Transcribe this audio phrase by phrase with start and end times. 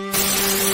[0.00, 0.69] Well,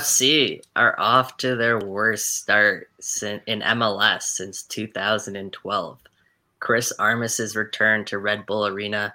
[0.00, 2.88] Toronto are off to their worst start
[3.46, 5.98] in MLS since 2012.
[6.58, 9.14] Chris Armas's return to Red Bull Arena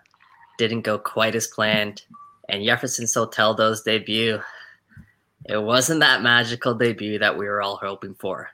[0.59, 2.03] didn't go quite as planned,
[2.49, 4.40] and Jefferson Soteldo's debut,
[5.45, 8.52] it wasn't that magical debut that we were all hoping for.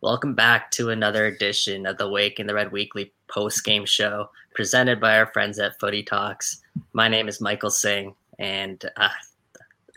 [0.00, 5.18] Welcome back to another edition of the Waking the Red Weekly post-game show presented by
[5.18, 6.62] our friends at Footy Talks.
[6.92, 9.08] My name is Michael Singh, and uh,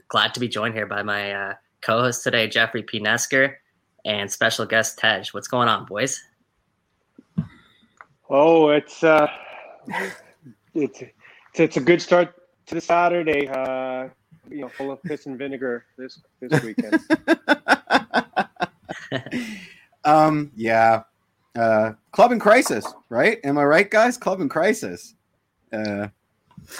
[0.07, 2.99] glad to be joined here by my uh, co-host today, Jeffrey P.
[2.99, 3.55] Nesker,
[4.05, 5.23] and special guest Tej.
[5.31, 6.21] What's going on, boys?
[8.29, 9.27] Oh, it's uh,
[10.73, 11.03] it's
[11.53, 12.35] it's a good start
[12.67, 13.47] to the Saturday.
[13.47, 14.09] Uh,
[14.49, 16.99] you know, full of piss and vinegar this this weekend.
[20.05, 21.03] um, yeah.
[21.55, 23.39] Uh, club in crisis, right?
[23.43, 24.17] Am I right, guys?
[24.17, 25.15] Club in crisis.
[25.71, 26.07] Uh,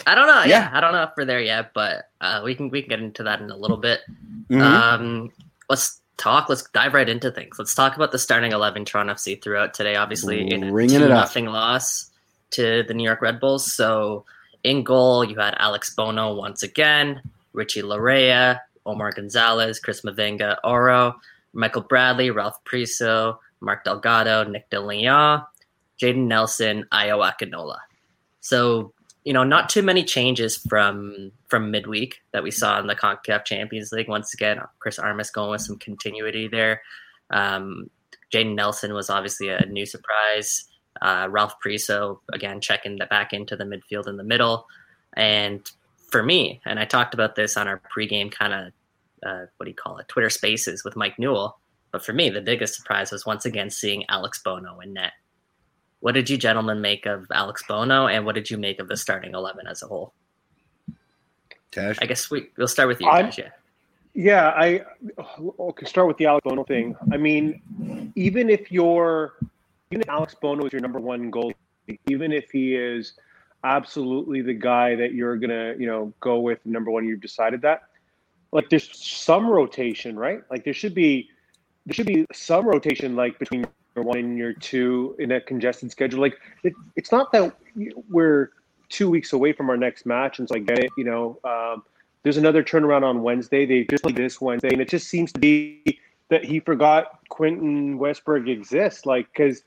[0.06, 0.44] I don't know.
[0.44, 0.48] Yeah.
[0.48, 3.00] yeah, I don't know if we're there yet, but uh, we can we can get
[3.00, 4.02] into that in a little bit.
[4.50, 4.62] Mm-hmm.
[4.62, 5.32] Um,
[5.70, 6.50] let's talk.
[6.50, 7.58] Let's dive right into things.
[7.60, 9.96] Let's talk about the starting eleven Toronto FC throughout today.
[9.96, 12.12] Obviously, in a two nothing loss
[12.52, 13.72] to the New York Red Bulls.
[13.72, 14.26] So
[14.64, 17.22] in goal, you had Alex Bono once again,
[17.54, 21.16] Richie Laryea, Omar Gonzalez, Chris Mavinga, Auro,
[21.54, 25.46] Michael Bradley, Ralph Priso, Mark Delgado, Nick DeLeon,
[26.00, 27.78] Jayden Nelson, Ayo Akinola.
[28.42, 28.94] So
[29.26, 33.44] you know, not too many changes from from midweek that we saw in the CONCACAF
[33.44, 34.08] Champions League.
[34.08, 36.82] Once again, Chris Armas going with some continuity there.
[37.32, 37.90] Um,
[38.32, 40.66] Jayden Nelson was obviously a new surprise.
[41.02, 44.68] Uh, Ralph Priso again checking the back into the midfield in the middle,
[45.18, 45.70] and
[46.10, 48.74] for me, and I talked about this on our pregame kind of
[49.26, 51.60] uh, what do you call it, Twitter Spaces with Mike Newell.
[51.92, 55.14] But for me, the biggest surprise was once again seeing Alex Bono in net.
[56.00, 58.98] What did you gentlemen make of Alex Bono, and what did you make of the
[58.98, 60.14] starting eleven as a whole?
[61.72, 61.98] Tash?
[62.02, 63.38] I guess we we'll start with you, Tash.
[63.38, 63.50] Yeah.
[64.18, 64.82] Yeah, I
[65.60, 65.86] okay.
[65.86, 66.96] Start with the Alex Bono thing.
[67.12, 69.34] I mean, even if you're,
[69.92, 71.52] even if Alex Bono is your number one goal,
[72.08, 73.14] even if he is
[73.66, 77.90] absolutely the guy that you're gonna, you know, go with number one, you've decided that.
[78.54, 80.44] Like, there's some rotation, right?
[80.50, 81.30] Like, there should be,
[81.86, 83.66] there should be some rotation, like between
[84.04, 86.22] one year two in a congested schedule.
[86.22, 87.56] Like it, it's not that
[88.10, 88.52] we're
[88.90, 90.92] two weeks away from our next match, and so I get it.
[90.98, 91.84] You know, um,
[92.24, 93.66] there's another turnaround on Wednesday.
[93.66, 98.00] They just like this Wednesday, and it just seems to be that he forgot Quentin
[98.00, 99.06] Westberg exists.
[99.06, 99.64] Like because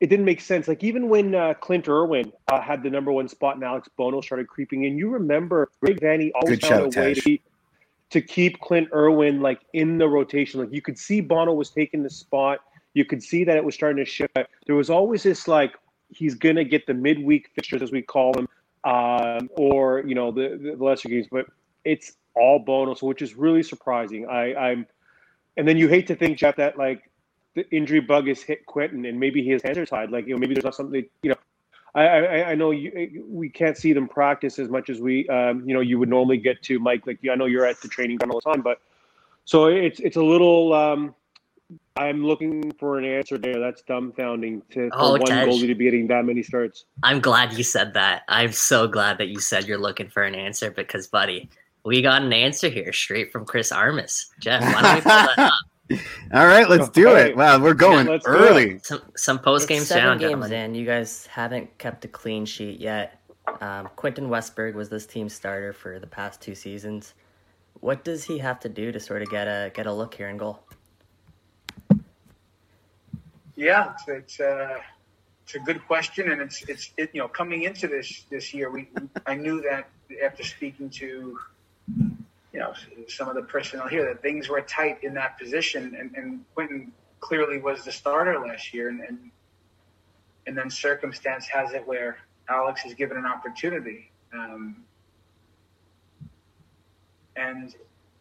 [0.00, 0.68] it didn't make sense.
[0.68, 4.20] Like even when uh, Clint Irwin uh, had the number one spot and Alex Bono
[4.20, 7.42] started creeping in, you remember Greg Vanney always Good found a way to keep,
[8.10, 10.60] to keep Clint Irwin like in the rotation.
[10.60, 12.60] Like you could see Bono was taking the spot
[12.98, 14.36] you could see that it was starting to shift.
[14.66, 15.74] There was always this like
[16.10, 18.48] he's gonna get the midweek fixtures as we call them,
[18.82, 21.46] um, or you know the, the lesser games, but
[21.84, 24.26] it's all Bono's, which is really surprising.
[24.28, 24.86] I, I'm,
[25.56, 27.08] and then you hate to think Jeff that like
[27.54, 30.10] the injury bug has hit Quentin and maybe his hands are tied.
[30.10, 31.36] Like you know maybe there's not something you know.
[31.94, 35.66] I, I, I know you, we can't see them practice as much as we, um,
[35.66, 37.06] you know, you would normally get to Mike.
[37.06, 38.80] Like I know you're at the training ground all the time, but
[39.46, 41.14] so it's it's a little um,
[41.96, 43.58] I'm looking for an answer there.
[43.58, 46.84] That's dumbfounding to for oh, one Tej, goalie to be getting that many starts.
[47.02, 48.22] I'm glad you said that.
[48.28, 51.50] I'm so glad that you said you're looking for an answer because, buddy,
[51.84, 54.30] we got an answer here straight from Chris Armas.
[54.40, 55.52] Jeff, why don't we pull that up?
[56.34, 57.36] All right, let's do it.
[57.36, 58.78] Wow, we're going yeah, early.
[58.80, 60.52] Some, some post game sound, games gentlemen.
[60.52, 60.74] in.
[60.74, 63.20] You guys haven't kept a clean sheet yet.
[63.60, 67.14] Um, Quentin Westberg was this team's starter for the past two seasons.
[67.80, 70.28] What does he have to do to sort of get a get a look here
[70.28, 70.60] in goal?
[73.58, 74.78] Yeah, it's it's, uh,
[75.42, 78.70] it's a good question, and it's it's it, you know coming into this this year,
[78.70, 78.88] we
[79.26, 79.88] I knew that
[80.24, 81.36] after speaking to
[81.88, 82.72] you know
[83.08, 86.92] some of the personnel here that things were tight in that position, and, and Quentin
[87.18, 89.18] clearly was the starter last year, and, and
[90.46, 92.18] and then circumstance has it where
[92.48, 94.84] Alex is given an opportunity, um,
[97.34, 97.74] and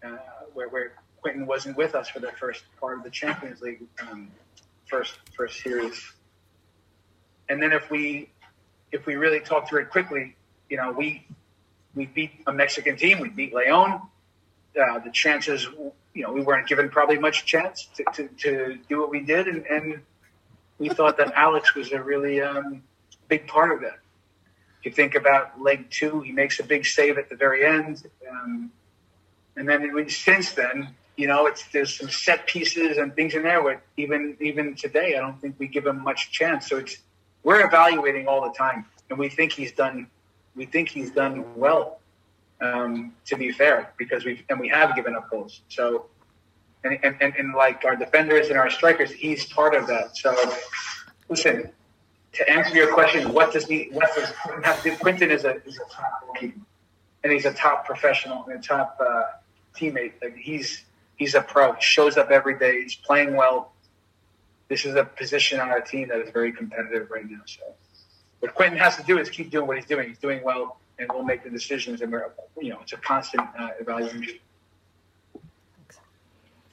[0.04, 0.18] uh,
[0.56, 3.84] where where Quentin wasn't with us for the first part of the Champions League.
[4.02, 4.32] Um,
[4.90, 6.14] first first series.
[7.50, 8.30] And then if we
[8.92, 10.36] if we really talk through it quickly,
[10.70, 11.26] you know, we
[11.96, 13.20] we beat a Mexican team.
[13.20, 14.02] We beat Leon.
[14.80, 15.68] Uh, the chances,
[16.14, 19.48] you know, we weren't given probably much chance to, to, to do what we did,
[19.48, 20.02] and, and
[20.78, 22.84] we thought that Alex was a really um,
[23.28, 23.98] big part of that.
[24.80, 28.04] If you think about leg two, he makes a big save at the very end.
[28.30, 28.72] Um,
[29.56, 33.62] and then since then, you know, it's there's some set pieces and things in there
[33.62, 36.70] where even even today, I don't think we give him much chance.
[36.70, 36.98] So it's
[37.44, 40.08] we're evaluating all the time, and we think he's done
[40.56, 42.00] we think he's done well.
[42.60, 45.62] Um, to be fair, because we and we have given up goals.
[45.70, 46.06] So
[46.84, 50.18] and, and, and, and like our defenders and our strikers, he's part of that.
[50.18, 50.36] So
[51.30, 51.70] listen,
[52.34, 54.96] to answer your question, what does he what does Quentin have to?
[54.98, 56.38] Quentin is a is a top
[57.24, 59.24] and he's a top professional and a top uh,
[59.76, 60.14] teammate.
[60.22, 60.86] Like he's
[61.18, 61.74] he's a pro.
[61.74, 62.82] He shows up every day.
[62.82, 63.74] He's playing well.
[64.70, 67.42] This is a position on our team that is very competitive right now.
[67.46, 67.62] So,
[68.40, 70.08] what Quentin has to do is keep doing what he's doing.
[70.08, 72.02] He's doing well, and we'll make the decisions.
[72.02, 72.32] And we're,
[72.62, 74.40] you know, it's a constant uh, evaluation.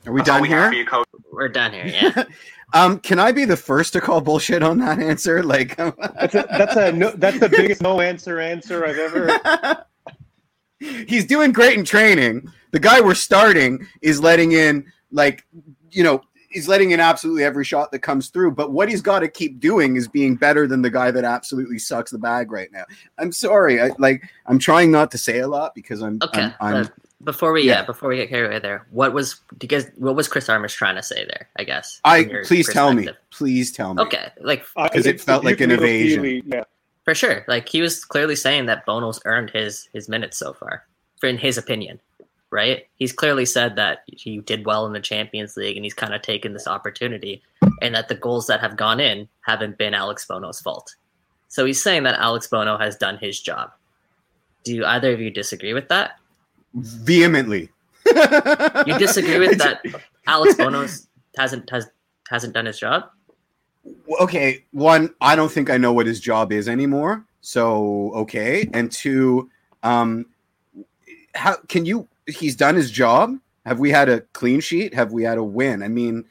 [0.07, 0.87] Are we done here?
[1.33, 1.87] We're done here.
[1.87, 2.25] Yeah.
[2.75, 5.43] um, can I be the first to call bullshit on that answer?
[5.43, 9.87] Like, that's a that's a no, that's the biggest no answer answer I've ever.
[11.07, 12.51] He's doing great in training.
[12.75, 15.47] The guy we're starting is letting in like
[15.93, 18.51] you know he's letting in absolutely every shot that comes through.
[18.51, 21.79] But what he's got to keep doing is being better than the guy that absolutely
[21.79, 22.83] sucks the bag right now.
[23.17, 26.53] I'm sorry, I, like I'm trying not to say a lot because I'm okay.
[26.61, 26.89] I'm, I'm
[27.23, 27.75] before we yeah.
[27.81, 27.85] yeah.
[27.85, 30.75] before we get carried away there, what was do you guys what was Chris Armas
[30.75, 31.49] trying to say there?
[31.57, 32.01] I guess.
[32.05, 33.09] I please tell me.
[33.31, 34.03] Please tell me.
[34.03, 36.43] Okay, like because uh, it felt like an invasion.
[36.47, 36.65] Yeah.
[37.05, 40.85] For sure, like he was clearly saying that Bono's earned his his minutes so far,
[41.21, 42.01] for in his opinion,
[42.55, 42.87] right?
[42.97, 46.23] He's clearly said that he did well in the Champions League, and he's kind of
[46.23, 47.43] taken this opportunity,
[47.83, 50.95] and that the goals that have gone in haven't been Alex Bono's fault.
[51.49, 53.71] So he's saying that Alex Bono has done his job.
[54.63, 56.19] Do either of you disagree with that?
[56.75, 57.71] vehemently.
[58.07, 59.83] you disagree with that?
[60.27, 60.87] Alex Bono
[61.37, 61.89] hasn't has
[62.29, 63.05] hasn't done his job.
[64.21, 67.25] Okay, one, I don't think I know what his job is anymore.
[67.41, 69.51] So okay, and two,
[69.83, 70.27] um,
[71.35, 72.09] how can you?
[72.27, 73.39] He's done his job.
[73.67, 74.95] Have we had a clean sheet?
[74.95, 75.83] Have we had a win?
[75.83, 76.25] I mean,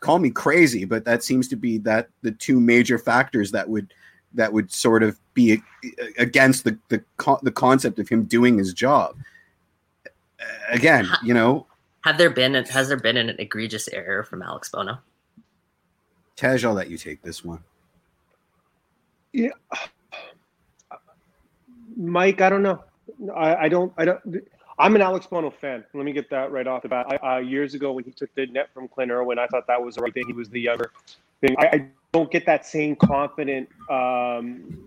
[0.00, 3.92] call me crazy, but that seems to be that the two major factors that would
[4.34, 5.62] that would sort of be
[6.18, 7.02] against the the,
[7.42, 9.16] the concept of him doing his job
[10.70, 11.66] again, you know,
[12.02, 14.98] have there been has there been an egregious error from Alex Bono?
[16.36, 17.62] Tej, I'll let you take this one.
[19.32, 19.50] Yeah,
[21.96, 22.82] Mike, I don't know.
[23.34, 23.92] I, I don't.
[23.96, 24.20] I don't.
[24.80, 25.84] I'm an Alex Bono fan.
[25.92, 27.06] Let me get that right off the bat.
[27.22, 29.82] I, uh, years ago, when he took the net from Clint Irwin, I thought that
[29.82, 30.26] was the right thing.
[30.26, 30.90] He was the younger
[31.40, 31.54] thing.
[31.58, 34.78] I, I don't get that same confident um,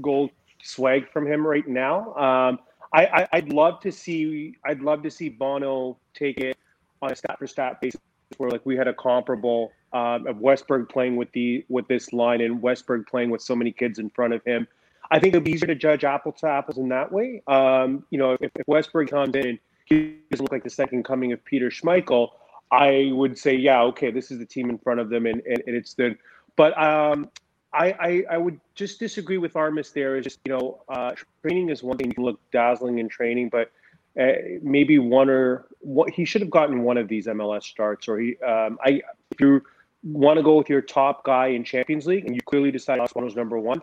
[0.00, 0.30] goal
[0.62, 2.14] swag from him right now.
[2.14, 2.58] Um,
[2.92, 6.56] I would love to see I'd love to see Bono take it
[7.02, 8.00] on a stat for stat basis
[8.36, 12.40] where like we had a comparable um, of Westberg playing with the with this line
[12.40, 14.66] and Westberg playing with so many kids in front of him.
[15.10, 17.42] I think it'd be easier to judge apples to apples in that way.
[17.46, 21.32] Um, you know, if, if comes in and he doesn't look like the second coming
[21.32, 22.28] of Peter Schmeichel,
[22.70, 25.62] I would say, yeah, okay, this is the team in front of them, and, and,
[25.66, 26.16] and it's good.
[26.56, 27.28] But um,
[27.72, 30.16] I, I, I would just disagree with Armas there.
[30.16, 32.08] Is just you know, uh, training is one thing.
[32.08, 33.72] You can look dazzling in training, but
[34.20, 34.32] uh,
[34.62, 38.06] maybe one or what he should have gotten one of these MLS starts.
[38.06, 39.62] Or he, um, I, if you
[40.04, 43.34] want to go with your top guy in Champions League and you clearly decide Bono's
[43.36, 43.82] number one,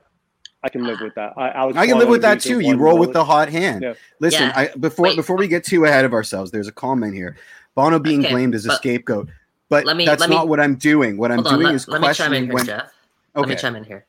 [0.64, 1.34] I can live with that.
[1.38, 2.60] I, Alex I can live with that too.
[2.60, 3.84] You roll with the hot hand.
[3.84, 3.94] Yeah.
[4.20, 4.54] Listen, yeah.
[4.74, 5.16] I, before Wait.
[5.16, 7.38] before we get too ahead of ourselves, there's a comment here.
[7.76, 9.30] Bono being okay, blamed as a scapegoat,
[9.70, 11.18] but let me, that's not me, what I'm doing.
[11.18, 12.66] What I'm doing let, is let questioning here, when.
[12.66, 12.92] Jeff.
[13.36, 13.42] Okay.
[13.42, 14.06] Let me chime in here.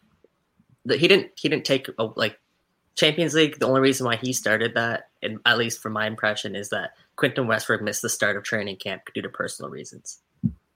[0.87, 1.33] The, he didn't.
[1.37, 2.38] He didn't take a, like
[2.95, 3.59] Champions League.
[3.59, 6.93] The only reason why he started that, and at least from my impression, is that
[7.17, 10.21] Quentin Westberg missed the start of training camp due to personal reasons.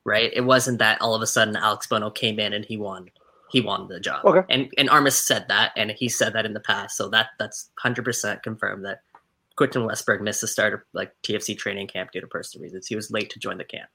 [0.05, 0.31] Right?
[0.35, 3.09] It wasn't that all of a sudden Alex Bono came in and he won.
[3.53, 4.25] He won the job.
[4.25, 4.41] Okay.
[4.49, 6.97] And and Armas said that, and he said that in the past.
[6.97, 9.03] So that that's hundred percent confirmed that
[9.57, 12.87] Quentin Westberg missed the start of like TFC training camp due to personal reasons.
[12.87, 13.91] He was late to join the camp.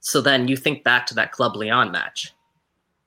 [0.00, 2.34] So then you think back to that Club Leon match,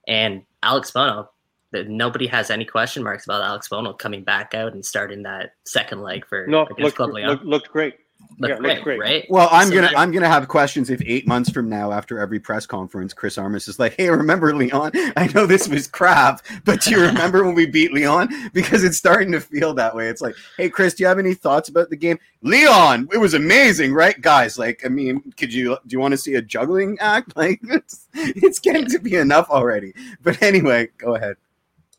[0.08, 1.30] and Alex Bono,
[1.74, 6.02] nobody has any question marks about Alex Bono coming back out and starting that second
[6.02, 7.30] leg for no, against looked, Club Leon.
[7.30, 7.96] Looked, looked great.
[8.42, 9.26] Looked, yeah, great, great, right?
[9.30, 10.00] Well, I'm so, gonna yeah.
[10.00, 13.68] I'm gonna have questions if eight months from now, after every press conference, Chris Armas
[13.68, 14.92] is like, "Hey, remember Leon?
[15.16, 18.98] I know this was crap, but do you remember when we beat Leon?" Because it's
[18.98, 20.08] starting to feel that way.
[20.08, 22.18] It's like, "Hey, Chris, do you have any thoughts about the game?
[22.42, 24.58] Leon, it was amazing, right, guys?
[24.58, 27.34] Like, I mean, could you do you want to see a juggling act?
[27.42, 31.38] Like, it's it's getting to be enough already." But anyway, go ahead.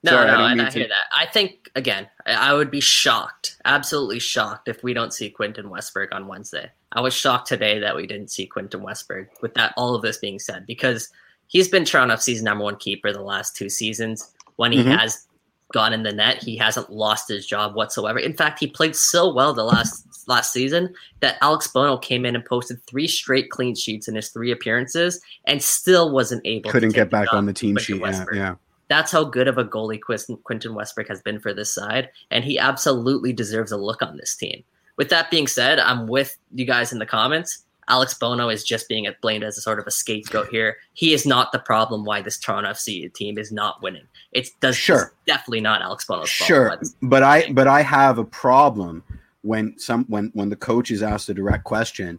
[0.05, 1.05] No, Sorry, no, I, I hear that.
[1.17, 6.09] I think again, I would be shocked, absolutely shocked, if we don't see Quentin Westberg
[6.13, 6.71] on Wednesday.
[6.93, 9.29] I was shocked today that we didn't see Quentin Westberg.
[9.41, 11.09] With that, all of this being said, because
[11.47, 14.33] he's been Toronto FC's number one keeper the last two seasons.
[14.57, 14.91] When he mm-hmm.
[14.91, 15.27] has
[15.73, 18.19] gone in the net, he hasn't lost his job whatsoever.
[18.19, 22.37] In fact, he played so well the last last season that Alex Bono came in
[22.37, 26.95] and posted three straight clean sheets in his three appearances and still wasn't able couldn't
[26.95, 28.01] get back on the team sheet.
[28.01, 28.55] Yeah, yeah.
[28.93, 29.99] That's how good of a goalie
[30.45, 34.37] Quentin Westbrook has been for this side, and he absolutely deserves a look on this
[34.37, 34.63] team.
[34.99, 37.65] With that being said, I'm with you guys in the comments.
[37.89, 40.77] Alex Bono is just being blamed as a sort of a scapegoat here.
[40.93, 44.05] He is not the problem why this Toronto FC team is not winning.
[44.33, 49.03] It's does sure definitely not Alex Bono's sure, but I but I have a problem
[49.41, 52.19] when some when when the coach is asked a direct question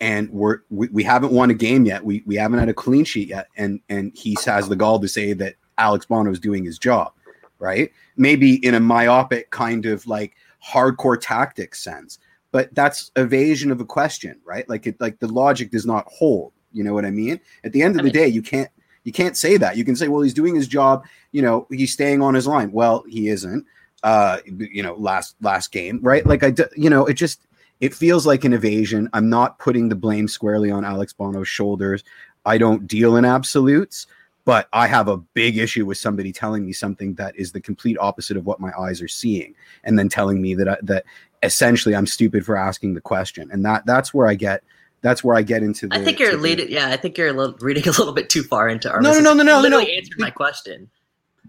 [0.00, 2.04] and we're we, we haven't won a game yet.
[2.04, 5.08] We we haven't had a clean sheet yet, and and he has the gall to
[5.08, 7.12] say that Alex Bono is doing his job,
[7.58, 7.90] right?
[8.16, 12.18] Maybe in a myopic kind of like hardcore tactics sense,
[12.50, 14.68] but that's evasion of a question, right?
[14.68, 16.52] Like it like the logic does not hold.
[16.72, 17.40] You know what I mean?
[17.64, 18.70] At the end of I the mean, day, you can't
[19.04, 19.76] you can't say that.
[19.76, 21.04] You can say, well, he's doing his job.
[21.32, 22.72] You know, he's staying on his line.
[22.72, 23.66] Well, he isn't.
[24.02, 26.26] Uh, you know, last last game, right?
[26.26, 27.46] Like I, you know, it just
[27.80, 29.08] it feels like an evasion.
[29.12, 32.02] I'm not putting the blame squarely on Alex Bono's shoulders.
[32.44, 34.06] I don't deal in absolutes,
[34.44, 37.96] but I have a big issue with somebody telling me something that is the complete
[37.98, 41.04] opposite of what my eyes are seeing, and then telling me that I, that
[41.42, 44.62] essentially I'm stupid for asking the question, and that that's where I get
[45.02, 45.88] that's where I get into.
[45.88, 46.70] The, I think you're leading.
[46.70, 49.00] Yeah, I think you're little, reading a little bit too far into our.
[49.00, 49.60] No, no, no, no, no, no.
[49.60, 50.88] Literally answered my question.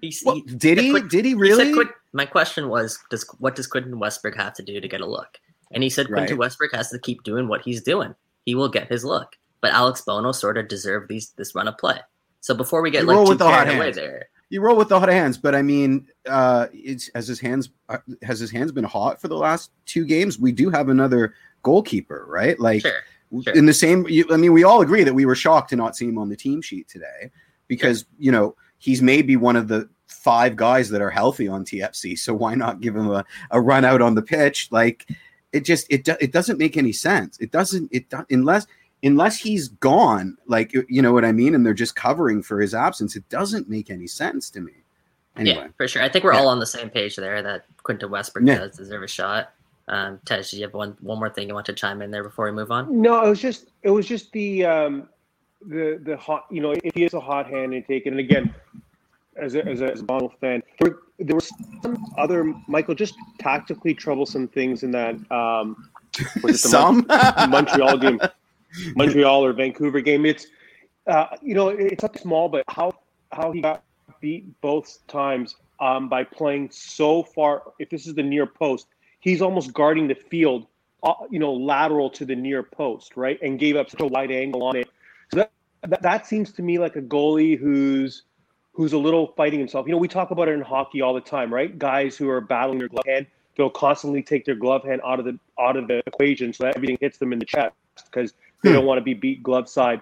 [0.01, 0.89] He, well, he, did he?
[0.89, 1.65] Quick, did he really?
[1.65, 5.01] He said, my question was, does what does Quentin Westberg have to do to get
[5.01, 5.39] a look?
[5.71, 6.29] And he said right.
[6.29, 8.13] Westberg has to keep doing what he's doing.
[8.45, 9.37] He will get his look.
[9.61, 11.99] But Alex Bono sort of deserved these this run of play.
[12.43, 15.07] So before we get you like too carried away there, you roll with the hot
[15.07, 15.37] hands.
[15.37, 19.29] But I mean, uh, it's has his hands uh, has his hands been hot for
[19.29, 20.37] the last two games?
[20.37, 21.33] We do have another
[21.63, 22.59] goalkeeper, right?
[22.59, 22.81] Like.
[22.81, 23.01] Sure
[23.41, 23.53] Sure.
[23.55, 26.05] In the same, I mean, we all agree that we were shocked to not see
[26.05, 27.31] him on the team sheet today
[27.67, 28.07] because, sure.
[28.19, 32.15] you know, he's maybe one of the five guys that are healthy on TFC.
[32.19, 34.67] So why not give him a, a run out on the pitch?
[34.71, 35.07] Like
[35.51, 37.39] it just, it, it doesn't make any sense.
[37.39, 38.67] It doesn't, it, unless,
[39.03, 41.55] unless he's gone, like, you know what I mean?
[41.55, 43.15] And they're just covering for his absence.
[43.15, 44.71] It doesn't make any sense to me.
[45.35, 45.57] Anyway.
[45.57, 46.01] Yeah, for sure.
[46.01, 46.39] I think we're yeah.
[46.39, 48.59] all on the same page there that Quentin Westbrook yeah.
[48.59, 49.51] does deserve a shot.
[49.87, 52.23] Um, Tej, do you have one one more thing you want to chime in there
[52.23, 53.01] before we move on?
[53.01, 55.09] No, it was just it was just the um,
[55.67, 56.45] the the hot.
[56.49, 58.53] You know, if he is a hot hand and take it, and again,
[59.35, 63.15] as a, as a, as a Bono fan, there, there were some other Michael just
[63.39, 65.15] tactically troublesome things in that.
[65.31, 65.89] Um,
[66.41, 68.21] was it the some Mon- Montreal game,
[68.95, 70.25] Montreal or Vancouver game?
[70.25, 70.47] It's
[71.07, 72.93] uh, you know it's not small, but how
[73.31, 73.83] how he got
[74.21, 77.63] beat both times um, by playing so far.
[77.79, 78.87] If this is the near post,
[79.19, 80.67] he's almost guarding the field,
[81.03, 83.39] uh, you know, lateral to the near post, right?
[83.41, 84.89] And gave up such a wide angle on it.
[85.31, 85.51] So that,
[85.83, 88.23] that, that seems to me like a goalie who's
[88.71, 89.85] who's a little fighting himself.
[89.85, 91.77] You know, we talk about it in hockey all the time, right?
[91.77, 95.25] Guys who are battling their glove hand, they'll constantly take their glove hand out of
[95.25, 97.73] the out of the equation so that everything hits them in the chest
[98.05, 98.33] because
[98.63, 98.75] they hmm.
[98.75, 100.01] don't want to be beat glove side.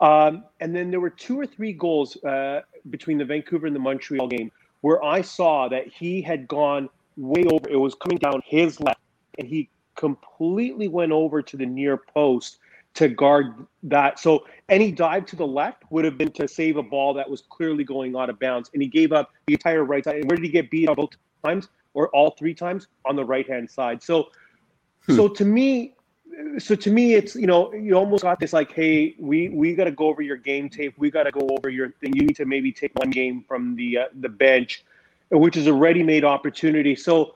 [0.00, 3.80] Um, and then there were two or three goals uh, between the Vancouver and the
[3.80, 4.50] Montreal game
[4.82, 7.68] where I saw that he had gone way over.
[7.68, 9.00] It was coming down his left,
[9.38, 12.58] and he completely went over to the near post
[12.94, 14.18] to guard that.
[14.18, 17.42] So any dive to the left would have been to save a ball that was
[17.48, 20.16] clearly going out of bounds, and he gave up the entire right side.
[20.16, 21.10] And where did he get beat on both
[21.44, 24.02] times, or all three times on the right hand side?
[24.02, 24.28] So,
[25.06, 25.16] hmm.
[25.16, 25.94] so to me.
[26.58, 29.84] So to me, it's you know you almost got this like, hey, we we got
[29.84, 30.94] to go over your game tape.
[30.96, 32.14] We got to go over your thing.
[32.14, 34.84] You need to maybe take one game from the uh, the bench
[35.30, 36.94] which is a ready-made opportunity.
[36.94, 37.34] So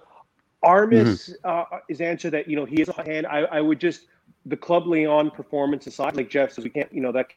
[0.62, 1.74] Armas mm-hmm.
[1.74, 3.26] uh, is answer that you know he is a hand.
[3.26, 4.06] I, I would just
[4.46, 7.28] the Club Leon performance aside, like Jeff says, we can't you know that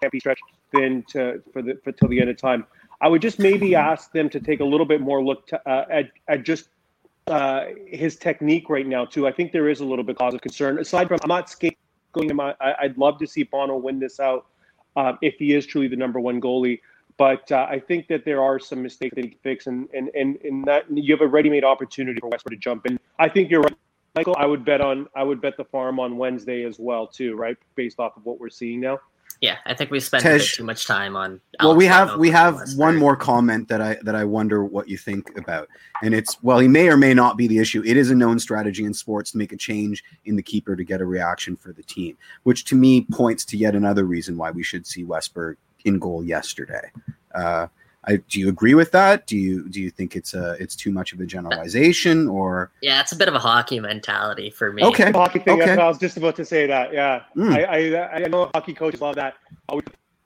[0.00, 2.66] can't be stretched thin to for the for till the end of time.
[3.00, 5.86] I would just maybe ask them to take a little bit more look to, uh,
[5.90, 6.68] at at just
[7.26, 9.26] uh, his technique right now too.
[9.26, 10.78] I think there is a little bit cause of concern.
[10.78, 12.40] Aside from, I'm not scapegoating him.
[12.40, 14.46] I, I'd love to see Bono win this out
[14.96, 16.80] uh, if he is truly the number one goalie.
[17.18, 20.08] But uh, I think that there are some mistakes that he can fix, and and
[20.14, 22.98] and, and that you have a ready-made opportunity for Westberg to jump in.
[23.18, 23.76] I think you're right,
[24.16, 24.34] Michael.
[24.38, 27.56] I would bet on I would bet the farm on Wednesday as well too, right?
[27.74, 28.98] Based off of what we're seeing now.
[29.42, 31.40] Yeah, I think we spent Tej, too much time on.
[31.58, 34.88] Alex well, we have we have one more comment that I that I wonder what
[34.88, 35.68] you think about,
[36.00, 37.82] and it's well, he may or may not be the issue.
[37.84, 40.84] It is a known strategy in sports to make a change in the keeper to
[40.84, 44.52] get a reaction for the team, which to me points to yet another reason why
[44.52, 46.92] we should see Westberg in goal yesterday.
[47.34, 47.66] Uh,
[48.04, 49.26] I, do you agree with that?
[49.26, 52.72] Do you do you think it's a it's too much of a generalization or?
[52.82, 54.82] Yeah, it's a bit of a hockey mentality for me.
[54.82, 55.62] Okay, hockey thing.
[55.62, 55.76] Okay.
[55.76, 56.92] I was just about to say that.
[56.92, 57.52] Yeah, mm.
[57.52, 59.34] I, I, I know hockey coaches love that.
[59.68, 59.84] I Always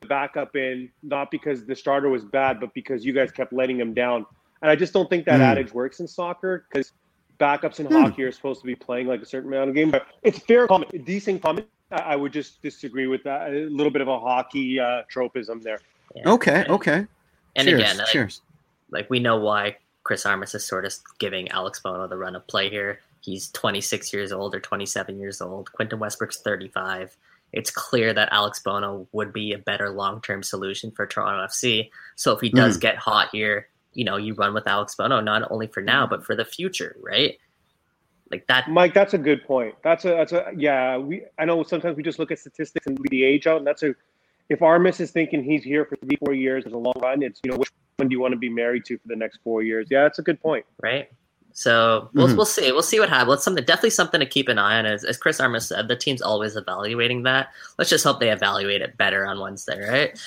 [0.08, 3.92] backup in not because the starter was bad, but because you guys kept letting him
[3.92, 4.24] down.
[4.62, 5.44] And I just don't think that mm.
[5.44, 6.92] adage works in soccer because
[7.38, 8.00] backups in mm.
[8.00, 9.90] hockey are supposed to be playing like a certain amount of game.
[9.90, 11.66] But it's fair comment, decent comment.
[11.90, 13.50] I would just disagree with that.
[13.50, 15.80] A little bit of a hockey uh, tropism there.
[16.14, 16.30] Yeah.
[16.30, 16.64] Okay.
[16.68, 17.06] Okay.
[17.56, 18.42] And cheers, again, like, cheers.
[18.90, 22.46] Like we know why Chris Armas is sort of giving Alex Bono the run of
[22.46, 23.00] play here.
[23.20, 25.72] He's 26 years old or 27 years old.
[25.72, 27.16] Quentin Westbrook's 35
[27.52, 31.90] it's clear that Alex Bono would be a better long term solution for Toronto FC.
[32.16, 32.82] So if he does mm.
[32.82, 36.24] get hot here, you know, you run with Alex Bono not only for now but
[36.24, 37.38] for the future, right?
[38.30, 38.68] Like that.
[38.68, 39.74] Mike, that's a good point.
[39.82, 40.98] That's a that's a yeah.
[40.98, 43.82] We I know sometimes we just look at statistics and the age out, and that's
[43.82, 43.94] a.
[44.48, 47.40] If Armas is thinking he's here for three four years as a long run, it's
[47.44, 49.62] you know which one do you want to be married to for the next four
[49.62, 49.88] years?
[49.90, 50.64] Yeah, that's a good point.
[50.82, 51.08] Right.
[51.56, 52.36] So we'll, mm-hmm.
[52.36, 52.70] we'll see.
[52.70, 53.36] We'll see what happens.
[53.36, 54.84] It's something definitely something to keep an eye on.
[54.84, 57.48] As, as Chris Armas said, the team's always evaluating that.
[57.78, 60.20] Let's just hope they evaluate it better on Wednesday, right?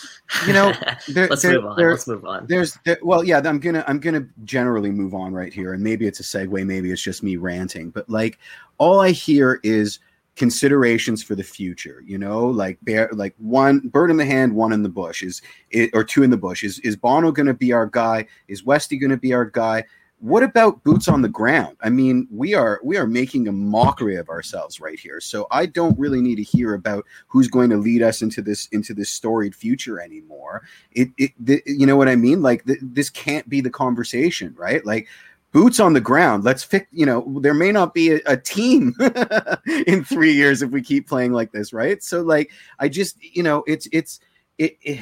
[0.47, 0.73] You know,
[1.07, 1.77] there, let's there, move on.
[1.77, 2.47] There, let's move on.
[2.47, 3.41] There's there, well, yeah.
[3.45, 6.89] I'm gonna I'm gonna generally move on right here, and maybe it's a segue, maybe
[6.89, 8.39] it's just me ranting, but like
[8.79, 9.99] all I hear is
[10.39, 14.71] considerations for the future you know like bear like one bird in the hand one
[14.71, 15.41] in the bush is
[15.71, 18.25] it, or two in the bush is is bono going to be our guy?
[18.47, 19.83] Is westy going to be our guy?
[20.19, 21.77] What about boots on the ground?
[21.81, 25.21] I mean we are we are making a mockery of ourselves right here.
[25.21, 28.67] So i don't really need to hear about who's going to lead us into this
[28.71, 30.63] into this storied future anymore.
[30.91, 32.41] It, it the, you know what i mean?
[32.41, 34.85] Like th- this can't be the conversation right?
[34.85, 35.07] Like
[35.51, 36.43] boots on the ground.
[36.43, 38.95] Let's fix you know there may not be a, a team
[39.87, 42.01] in three years if we keep playing like this right?
[42.03, 44.19] So like i just you know it's it's
[44.57, 44.99] it, it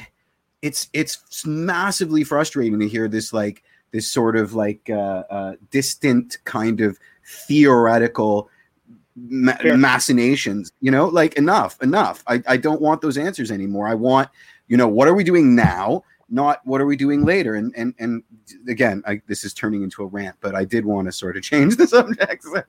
[0.62, 6.38] it's it's massively frustrating to hear this like this sort of like uh, uh, distant
[6.44, 8.48] kind of theoretical
[9.28, 10.72] ma- machinations.
[10.80, 12.22] You know, like enough, enough.
[12.26, 13.88] I, I don't want those answers anymore.
[13.88, 14.28] I want,
[14.68, 16.02] you know, what are we doing now?
[16.30, 17.54] Not what are we doing later?
[17.54, 18.22] And and and
[18.68, 21.42] again, I, this is turning into a rant, but I did want to sort of
[21.42, 22.44] change the subject.
[22.44, 22.62] So.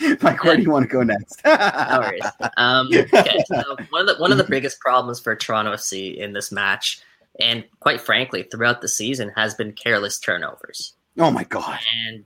[0.22, 1.42] Mike, where do you want to go next?
[1.44, 2.10] no.
[2.56, 6.32] Um, okay, so one of the one of the biggest problems for Toronto FC in
[6.32, 7.02] this match
[7.40, 10.94] and quite frankly, throughout the season has been careless turnovers.
[11.18, 11.80] Oh my god!
[12.06, 12.24] And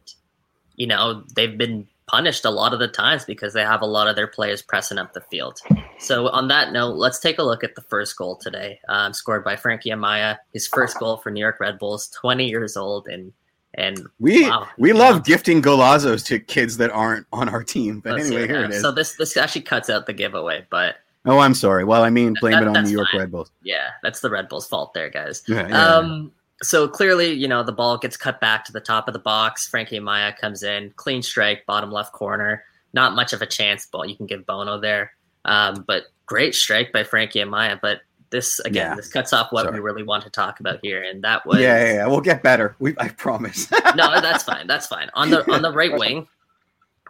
[0.77, 4.09] you know they've been punished a lot of the times because they have a lot
[4.09, 5.61] of their players pressing up the field.
[5.99, 9.45] So on that note, let's take a look at the first goal today, um, scored
[9.45, 10.39] by Frankie Amaya.
[10.53, 13.33] His first goal for New York Red Bulls, 20 years old, and
[13.75, 18.01] and we wow, we love gifting golazos to kids that aren't on our team.
[18.01, 18.81] But anyway, here it is.
[18.81, 21.83] So this this actually cuts out the giveaway, but Oh, I'm sorry.
[21.83, 23.23] Well, I mean, blame that, it on New York fine.
[23.23, 23.51] Red Bulls.
[23.65, 25.43] Yeah, that's the Red Bulls' fault there, guys.
[25.49, 26.31] Yeah, yeah, um,
[26.63, 29.67] so clearly, you know, the ball gets cut back to the top of the box.
[29.69, 32.65] Frankie Amaya comes in, clean strike, bottom left corner.
[32.93, 35.13] Not much of a chance, but you can give Bono there.
[35.45, 37.79] Um, but great strike by Frankie Amaya.
[37.81, 38.95] But this again, yeah.
[38.95, 39.75] this cuts off what Sorry.
[39.75, 42.07] we really want to talk about here, and that was yeah, yeah, yeah.
[42.07, 42.75] we'll get better.
[42.79, 43.71] We, I promise.
[43.95, 44.67] no, that's fine.
[44.67, 45.11] That's fine.
[45.15, 46.27] On the on the right wing,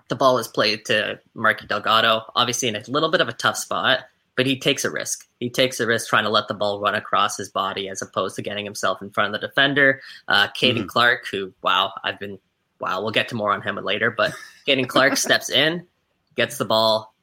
[0.09, 3.57] the ball is played to Marky Delgado, obviously in a little bit of a tough
[3.57, 4.01] spot,
[4.37, 5.27] but he takes a risk.
[5.41, 8.37] He takes a risk trying to let the ball run across his body as opposed
[8.37, 10.01] to getting himself in front of the defender.
[10.29, 10.87] Uh, Caden mm-hmm.
[10.87, 12.39] Clark, who, wow, I've been,
[12.79, 14.33] wow, we'll get to more on him later, but
[14.69, 15.87] Caden Clark steps in,
[16.37, 17.15] gets the ball,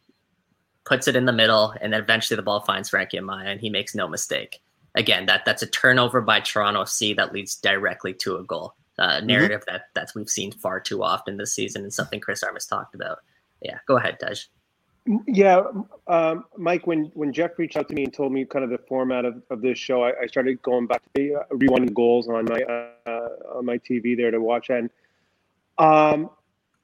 [0.86, 3.69] puts it in the middle, and then eventually the ball finds Frankie Amaya, and he
[3.69, 4.62] makes no mistake.
[4.95, 9.21] Again, that that's a turnover by Toronto FC that leads directly to a goal uh,
[9.21, 9.73] narrative mm-hmm.
[9.73, 13.19] that that's we've seen far too often this season and something Chris Armas talked about.
[13.62, 14.36] Yeah, go ahead, Tej.
[15.27, 15.63] Yeah,
[16.07, 16.87] um, Mike.
[16.87, 19.41] When when Jeff reached out to me and told me kind of the format of,
[19.49, 22.61] of this show, I, I started going back to the uh, rewinding goals on my
[22.61, 24.89] uh, on my TV there to watch, and
[25.77, 26.29] um,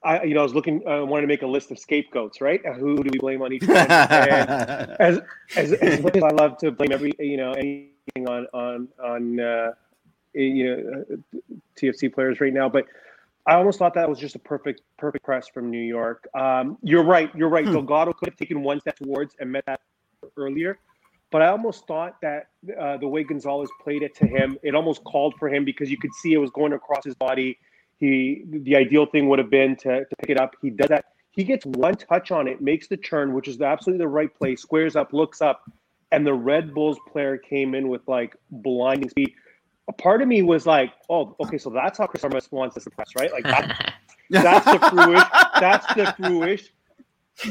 [0.03, 2.41] I you know I was looking, I uh, wanted to make a list of scapegoats,
[2.41, 2.65] right?
[2.65, 3.77] Who do we blame on each one?
[3.89, 5.21] as,
[5.55, 9.39] as as much as I love to blame every you know anything on on on
[9.39, 9.71] uh,
[10.33, 11.37] you know uh,
[11.77, 12.85] TFC players right now, but
[13.49, 16.27] I almost thought that was just a perfect perfect press from New York.
[16.35, 17.35] Um, you're right.
[17.35, 17.65] You're right.
[17.65, 17.73] Hmm.
[17.73, 19.81] Delgado could have taken one step towards and met that
[20.37, 20.77] earlier,
[21.31, 25.03] but I almost thought that uh, the way Gonzalez played it to him, it almost
[25.03, 27.57] called for him because you could see it was going across his body.
[27.97, 30.55] He the ideal thing would have been to, to pick it up.
[30.61, 31.05] He does that.
[31.31, 34.57] He gets one touch on it, makes the turn, which is absolutely the right play.
[34.57, 35.63] Squares up, looks up,
[36.11, 39.33] and the Red Bulls player came in with like blinding speed
[39.89, 42.83] a part of me was like, oh, okay, so that's how Chris Armas wants us
[42.85, 43.31] to press, right?
[43.31, 43.95] Like that,
[44.29, 45.27] that's the fruition.
[45.59, 46.67] That's the fruition.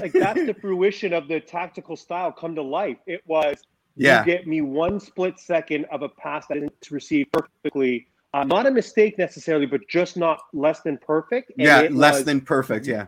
[0.01, 2.99] Like that's the fruition of the tactical style come to life.
[3.07, 3.59] It was
[3.97, 4.21] yeah.
[4.21, 8.07] you get me one split second of a pass that didn't receive perfectly.
[8.35, 11.51] Uh, not a mistake necessarily, but just not less than perfect.
[11.59, 12.87] And yeah, less than perfect.
[12.87, 13.07] Yeah,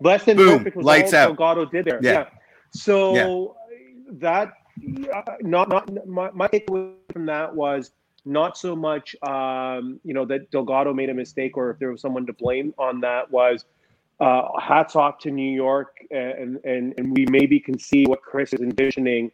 [0.00, 0.76] less than Boom, perfect.
[0.76, 1.36] Was lights all out.
[1.36, 2.00] Delgado did there.
[2.02, 2.12] Yeah.
[2.12, 2.26] yeah.
[2.72, 4.12] So yeah.
[4.12, 4.52] that
[5.42, 7.92] not not my, my take was from that was
[8.24, 12.00] not so much, um, you know, that Delgado made a mistake or if there was
[12.00, 13.64] someone to blame on that was
[14.20, 18.52] uh, hats off to New York, and, and and we maybe can see what Chris
[18.52, 19.32] is envisioning.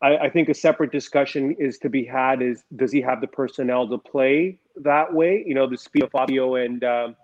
[0.00, 3.26] I, I, think a separate discussion is to be had: is does he have the
[3.26, 5.42] personnel to play that way?
[5.44, 7.16] You know, the speed of Fabio and um,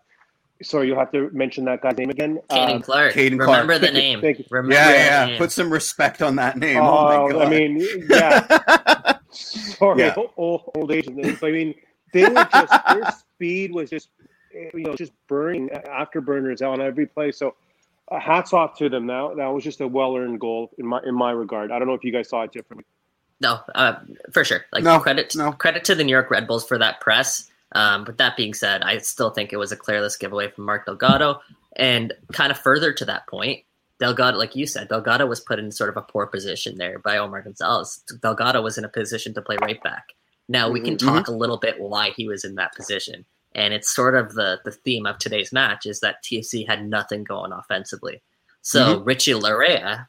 [0.62, 2.40] sorry, you'll have to mention that guy's name again.
[2.50, 3.14] Caden um, Clark.
[3.14, 3.81] Caden Remember Clark.
[3.81, 4.20] the name.
[4.20, 4.44] Thank you.
[4.50, 5.38] Remember yeah, yeah.
[5.38, 6.79] Put some respect on that name.
[6.79, 9.18] Oh, oh I mean, yeah.
[9.35, 10.14] sorry, yeah.
[10.37, 11.42] Old, old Asian names.
[11.42, 11.75] I mean,
[12.12, 14.09] they were just their speed was just
[14.53, 17.33] you know just burning afterburners out on every play.
[17.33, 17.55] So
[18.11, 19.07] uh, hats off to them.
[19.07, 21.70] Now that was just a well earned goal in my in my regard.
[21.70, 22.85] I don't know if you guys saw it differently.
[23.40, 23.97] No, uh,
[24.33, 24.64] for sure.
[24.73, 25.53] Like no, credit no.
[25.53, 27.51] credit to the New York Red Bulls for that press.
[27.73, 30.87] Um, but that being said, I still think it was a clearless giveaway from Mark
[30.87, 31.40] Delgado.
[31.77, 33.64] And kind of further to that point,
[34.00, 37.16] Delgado, like you said, Delgado was put in sort of a poor position there by
[37.16, 38.02] Omar Gonzalez.
[38.20, 40.12] Delgado was in a position to play right back.
[40.48, 41.09] Now we can mm-hmm.
[41.09, 41.35] talk mm-hmm.
[41.35, 43.24] a little bit why he was in that position.
[43.54, 47.22] And it's sort of the the theme of today's match is that TFC had nothing
[47.22, 48.20] going offensively.
[48.62, 49.04] So mm-hmm.
[49.04, 50.07] Richie Laryea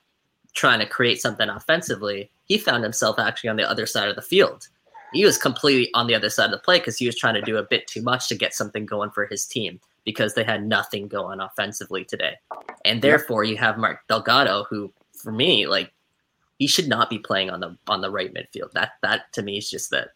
[0.55, 4.21] trying to create something offensively, he found himself actually on the other side of the
[4.21, 4.67] field.
[5.13, 7.41] He was completely on the other side of the play because he was trying to
[7.41, 10.65] do a bit too much to get something going for his team because they had
[10.65, 12.35] nothing going offensively today.
[12.85, 15.91] And therefore you have Mark Delgado, who for me, like
[16.59, 18.71] he should not be playing on the on the right midfield.
[18.73, 20.09] That that to me is just that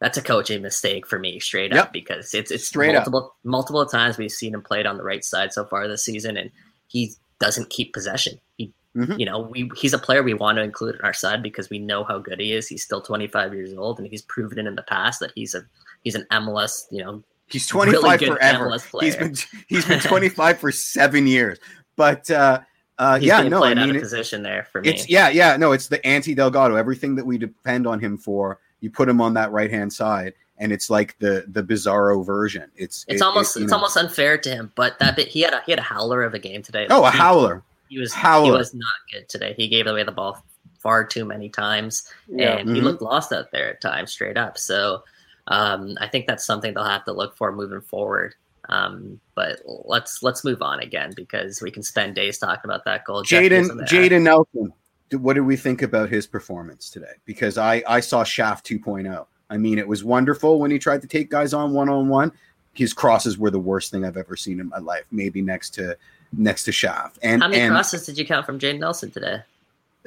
[0.00, 1.86] that's a coaching mistake for me, straight yep.
[1.86, 3.36] up, because it's it's straight multiple up.
[3.44, 6.50] multiple times we've seen him played on the right side so far this season, and
[6.88, 8.38] he doesn't keep possession.
[8.56, 9.18] He, mm-hmm.
[9.18, 11.78] you know, we he's a player we want to include in our side because we
[11.78, 12.66] know how good he is.
[12.66, 15.62] He's still 25 years old, and he's proven it in the past that he's a
[16.02, 18.78] he's an MLS, you know, he's 25 really forever.
[19.00, 19.34] He's been
[19.68, 21.58] he's been 25 for seven years,
[21.96, 22.30] but.
[22.30, 22.60] uh
[22.98, 24.90] uh, yeah, no, I mean, position there for me.
[24.90, 26.74] It's yeah, yeah, no, it's the anti Delgado.
[26.74, 30.34] Everything that we depend on him for you put him on that right hand side
[30.60, 32.70] and it's like the the bizarro version.
[32.76, 33.78] It's it's it, almost it, it's know.
[33.78, 36.34] almost unfair to him, but that bit he had a he had a howler of
[36.34, 36.86] a game today.
[36.90, 37.62] Oh, a howler.
[37.88, 38.44] He was howler.
[38.44, 39.54] he was not good today.
[39.56, 40.44] He gave away the ball
[40.78, 42.58] far too many times, yeah.
[42.58, 42.74] and mm-hmm.
[42.76, 44.58] he looked lost out there at times, straight up.
[44.58, 45.02] So
[45.50, 48.34] um, I think that's something they'll have to look for moving forward.
[48.68, 53.04] Um, but let's let's move on again because we can spend days talking about that
[53.04, 53.22] goal.
[53.24, 54.72] Jayden Jayden Nelson
[55.18, 57.12] what did we think about his performance today?
[57.24, 59.26] Because I I saw Shaft 2.0.
[59.48, 62.32] I mean, it was wonderful when he tried to take guys on one on one.
[62.72, 65.04] His crosses were the worst thing I've ever seen in my life.
[65.10, 65.96] Maybe next to
[66.32, 67.18] next to Shaft.
[67.22, 69.40] And how many and, crosses did you count from Jayden Nelson today?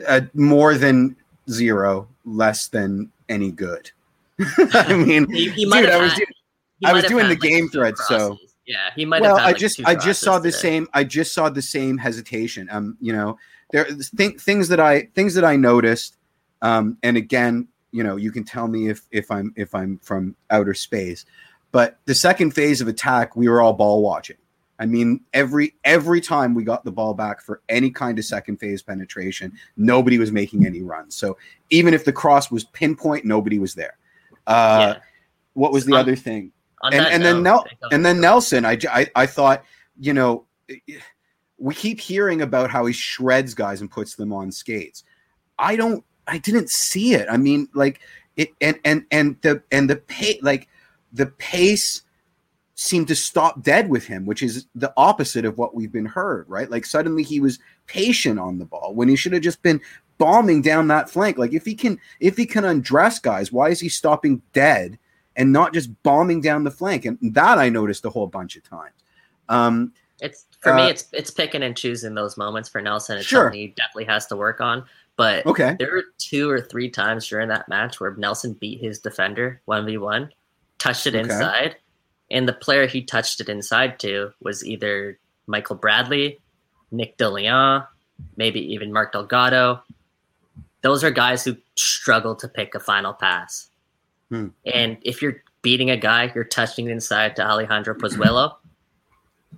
[0.08, 1.16] Uh, more than
[1.50, 3.92] zero, less than any good.
[4.74, 6.28] I mean, he, he dude, I was, doing,
[6.86, 9.22] I was doing the game thread, so yeah, he might.
[9.22, 10.62] Well, I like just I just saw the today.
[10.62, 10.88] same.
[10.94, 12.68] I just saw the same hesitation.
[12.72, 13.38] Um, you know,
[13.72, 16.18] there th- things that I things that I noticed.
[16.62, 20.36] Um, and again, you know, you can tell me if if I'm if I'm from
[20.50, 21.26] outer space.
[21.72, 24.38] But the second phase of attack, we were all ball watching.
[24.80, 28.58] I mean, every every time we got the ball back for any kind of second
[28.58, 31.16] phase penetration, nobody was making any runs.
[31.16, 31.38] So
[31.70, 33.98] even if the cross was pinpoint, nobody was there.
[34.48, 35.02] Uh, yeah.
[35.54, 36.52] What was the other thing?
[36.84, 39.64] and, and then Nel- and then Nelson, I, I I thought,
[40.00, 40.46] you know,
[41.58, 45.04] we keep hearing about how he shreds guys and puts them on skates.
[45.58, 47.28] I don't I didn't see it.
[47.30, 48.02] I mean, like
[48.36, 50.68] it and and and the and the pace like
[51.12, 52.02] the pace
[52.76, 56.50] seemed to stop dead with him, which is the opposite of what we've been heard,
[56.50, 56.70] right?
[56.70, 59.80] Like suddenly he was patient on the ball when he should have just been
[60.24, 61.38] bombing down that flank.
[61.38, 64.98] Like if he can if he can undress guys, why is he stopping dead
[65.36, 67.04] and not just bombing down the flank?
[67.04, 68.96] And that I noticed a whole bunch of times.
[69.50, 73.18] Um, it's for uh, me, it's it's picking and choosing those moments for Nelson.
[73.18, 73.46] It's sure.
[73.46, 74.86] something he definitely has to work on.
[75.18, 75.76] But okay.
[75.78, 79.86] there were two or three times during that match where Nelson beat his defender one
[79.86, 80.32] v one,
[80.80, 81.20] touched it okay.
[81.20, 81.76] inside,
[82.32, 86.40] and the player he touched it inside to was either Michael Bradley,
[86.92, 87.86] Nick DeLeon,
[88.38, 89.84] maybe even Mark Delgado.
[90.84, 93.70] Those are guys who struggle to pick a final pass.
[94.30, 94.50] Hmm.
[94.66, 98.56] And if you're beating a guy, you're touching inside to Alejandro Pozuelo.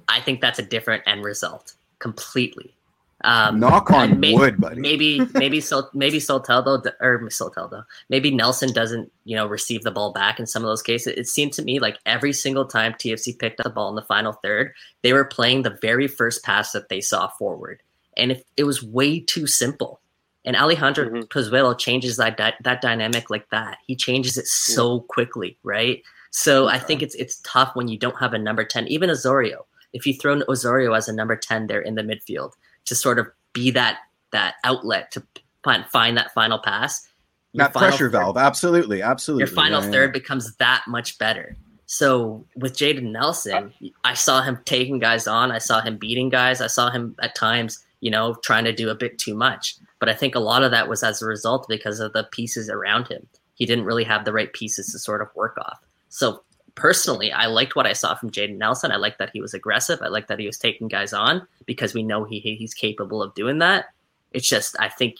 [0.07, 2.75] I think that's a different end result completely.
[3.23, 4.81] Um, Knock on maybe, wood, buddy.
[4.81, 7.83] maybe maybe so maybe Soteldo or Soteldo.
[8.09, 11.13] Maybe Nelson doesn't you know receive the ball back in some of those cases.
[11.17, 14.03] It seemed to me like every single time TFC picked up the ball in the
[14.03, 17.81] final third, they were playing the very first pass that they saw forward,
[18.15, 20.01] and if it was way too simple.
[20.45, 21.19] And Alejandro mm-hmm.
[21.21, 23.79] Pozuelo changes that that dynamic like that.
[23.87, 26.01] He changes it so quickly, right?
[26.31, 29.65] So I think it's it's tough when you don't have a number ten, even Osorio
[29.95, 32.51] if you throw Osorio as a number 10 there in the midfield
[32.83, 33.99] to sort of be that
[34.31, 35.23] that outlet to
[35.63, 37.07] find, find that final pass,
[37.53, 38.37] your that pressure third, valve.
[38.37, 39.45] Absolutely, absolutely.
[39.45, 39.91] Your final Yeah, yeah.
[39.93, 41.55] third becomes that much better.
[41.85, 45.51] So with Jayden Nelson, I saw him taking guys on.
[45.51, 46.59] I saw him beating guys.
[46.59, 49.77] I saw him at times, you know, trying to do a bit too much.
[49.97, 52.69] But I think a lot of that was as a result because of the pieces
[52.69, 53.25] around him.
[53.55, 55.79] He didn't really have the right pieces to sort of work off.
[56.09, 56.43] So
[56.75, 58.91] personally, I liked what I saw from Jayden Nelson.
[58.91, 60.03] I liked that he was aggressive.
[60.03, 63.33] I liked that he was taking guys on because we know he he's capable of
[63.33, 63.85] doing that.
[64.33, 65.15] It's just I think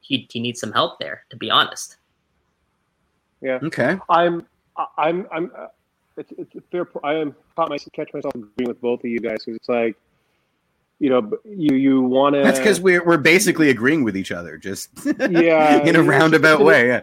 [0.00, 1.98] he he needs some help there, to be honest.
[3.40, 3.96] Yeah, Okay.
[4.08, 4.44] I'm,
[4.96, 5.52] I'm, I'm.
[5.56, 5.66] Uh,
[6.16, 6.84] it's, it's a fair.
[6.84, 9.68] po- I am caught myself catch myself agreeing with both of you guys because it's
[9.68, 9.96] like,
[10.98, 12.42] you know, you you want to.
[12.42, 16.66] That's because we're we're basically agreeing with each other, just Yeah, in a roundabout it's-
[16.66, 16.88] way.
[16.88, 17.00] Yeah.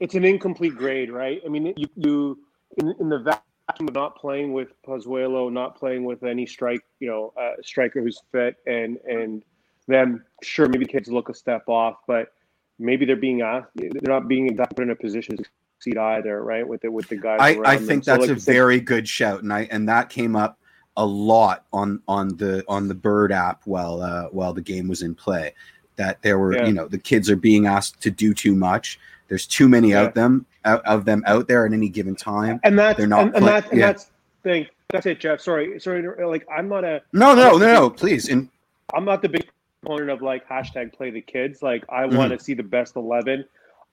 [0.00, 1.40] it's an incomplete grade, right?
[1.44, 2.38] I mean, you, you
[2.78, 7.08] in, in the vacuum of not playing with Pozuelo, not playing with any strike, you
[7.08, 9.42] know, uh, striker who's fit, and and
[9.86, 12.32] then sure, maybe kids look a step off, but
[12.78, 15.44] maybe they're being asked, they're not being exactly put in a position to
[15.78, 16.66] succeed either, right?
[16.66, 17.38] With the with the guys.
[17.40, 17.86] I, I them.
[17.86, 20.58] think So, that's like a very good shout, and I and that came up
[20.96, 25.02] a lot on on the on the Bird app while uh, while the game was
[25.02, 25.54] in play.
[25.96, 26.66] That there were Yeah.
[26.66, 28.98] you know the kids are being asked to do too much.
[29.28, 30.02] There's too many Yeah.
[30.02, 32.60] out them out of them out there at any given time.
[32.64, 33.86] and that's they're not and, and that's and yeah.
[33.86, 34.10] that's
[34.42, 34.66] thing.
[34.90, 35.40] That's it, Jeff.
[35.40, 36.06] Sorry, sorry.
[36.24, 37.90] Like I'm not a No, no, no, no.
[37.90, 38.48] Please, and
[38.94, 39.48] I'm not the big
[39.82, 41.62] proponent of like hashtag play the kids.
[41.62, 42.16] Like I Mhm.
[42.16, 43.44] want to see the best eleven.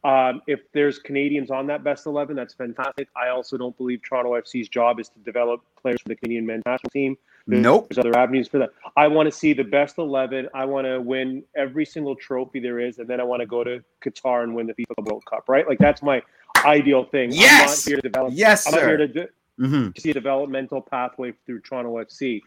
[0.04, 3.08] Um, if there's Canadians on that best eleven, that's fantastic.
[3.16, 6.64] I also don't believe Toronto FC's job is to develop players for the Canadian men's
[6.66, 7.18] national team.
[7.46, 7.90] There's, nope.
[7.90, 8.72] There's other avenues for that.
[8.96, 10.50] I want to see the best eleven.
[10.54, 13.64] I want to win every single trophy there is, and then I want to go
[13.64, 15.48] to Qatar and win the FIFA World Cup.
[15.48, 15.68] Right?
[15.68, 16.22] Like that's my
[16.66, 17.32] ideal thing.
[17.32, 17.62] Yes!
[17.62, 18.34] I'm not here to develop.
[18.36, 18.98] Yes, I'm not here sir.
[18.98, 19.08] to.
[19.08, 22.42] Do, hmm to see a developmental pathway through Toronto FC.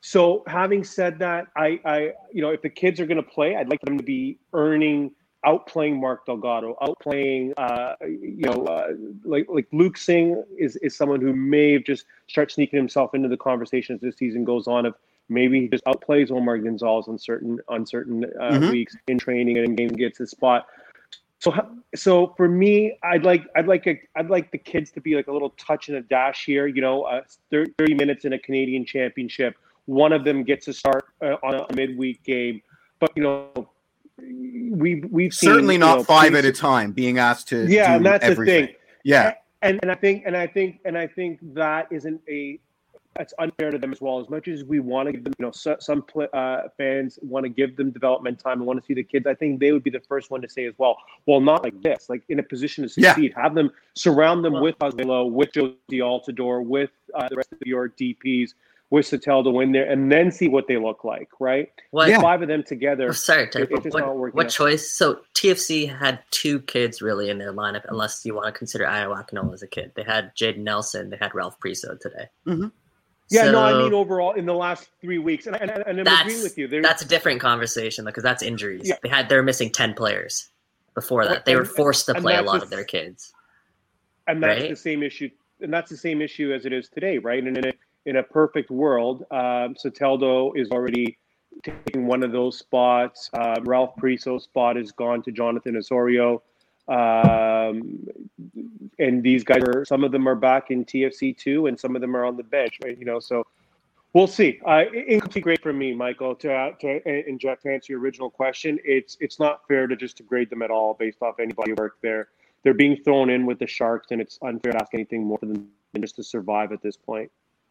[0.00, 1.98] So, having said that, I, I,
[2.30, 5.12] you know, if the kids are going to play, I'd like them to be earning,
[5.44, 8.92] outplaying Mark Delgado, outplaying, uh, you know, uh,
[9.24, 13.28] like like Luke Singh is is someone who may have just start sneaking himself into
[13.28, 14.86] the conversation as this season goes on.
[14.86, 14.94] Of
[15.28, 18.70] maybe he just outplays Omar Gonzalez on certain on certain uh, Mhm.
[18.70, 20.66] weeks in training and in game gets his spot.
[21.40, 21.52] So,
[21.94, 25.26] so for me, I'd like I'd like a, I'd like the kids to be like
[25.26, 26.66] a little touch and a dash here.
[26.66, 29.56] You know, uh, thir- thirty minutes in a Canadian Championship.
[29.86, 32.62] One of them gets a start uh, on a midweek game,
[32.98, 33.68] but you know,
[34.70, 37.66] we we've seen, Certainly you not know, five police- at a time being asked to
[37.68, 38.62] Yeah, do and that's everything.
[38.62, 38.76] the thing.
[39.04, 42.58] Yeah, and and I think and I think and I think that isn't a
[43.16, 44.18] that's unfair to them as well.
[44.18, 47.16] As much as we want to give them, you know, so, some pl- uh, fans
[47.22, 49.24] want to give them development time and want to see the kids.
[49.28, 50.96] I think they would be the first one to say as well.
[51.26, 52.08] Well, not like this.
[52.08, 53.10] Like in a position to Yeah.
[53.14, 57.58] succeed, have them surround them with Oswaldo, with Jozy Altidore, with uh, the rest of
[57.64, 58.54] your DPs,
[58.94, 61.28] with Satel to win there, and then see what they look like.
[61.40, 61.68] Right?
[61.90, 62.20] What Yeah.
[62.20, 63.08] Five of them together.
[63.08, 64.90] Oh, sorry, It- Ted, it's but just not what, what choice?
[64.90, 69.24] So TFC had two kids really in their lineup, unless you want to consider Iowa
[69.52, 69.92] as a kid.
[69.96, 72.28] They had Jayden Nelson, they had Ralph Priso today.
[72.46, 72.72] Mhm.
[73.30, 76.42] Yeah, no, I mean overall in the last three weeks, and, and, and I'm agreeing
[76.42, 76.68] with you.
[76.68, 78.82] There- that's a different conversation because that's injuries.
[78.88, 78.96] Yeah.
[79.02, 80.48] They had they were missing ten players
[80.94, 81.44] before Well, that.
[81.44, 83.32] They were forced to play a lot the of their kids.
[84.28, 84.70] and that's right?
[84.70, 85.28] the same issue
[85.60, 87.72] and that's the same issue as it is today right and in a,
[88.06, 91.18] in a perfect world um, Soteldo is already
[91.62, 96.42] taking one of those spots uh, Ralph Priso's spot is gone to Jonathan Osorio
[96.88, 98.06] um,
[98.98, 102.02] and these guys are some of them are back in TFC two, and some of
[102.02, 103.44] them are on the bench right you know so
[104.14, 104.60] We'll see.
[104.64, 106.36] Uh, incomplete grade for me, Michael.
[106.36, 109.96] To, uh, to and Jeff, to answer your original question, it's it's not fair to
[109.96, 112.28] just degrade them at all based off anybody worked there.
[112.62, 115.68] They're being thrown in with the sharks, and it's unfair to ask anything more than
[116.00, 117.30] just to survive at this point.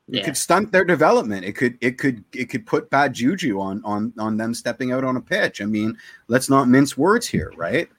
[0.09, 0.25] It Yeah.
[0.25, 1.45] could stunt their development.
[1.45, 5.03] It could it could it could put bad juju on on on them stepping out
[5.03, 5.61] on a pitch.
[5.61, 7.89] I mean, let's not mince words here, right?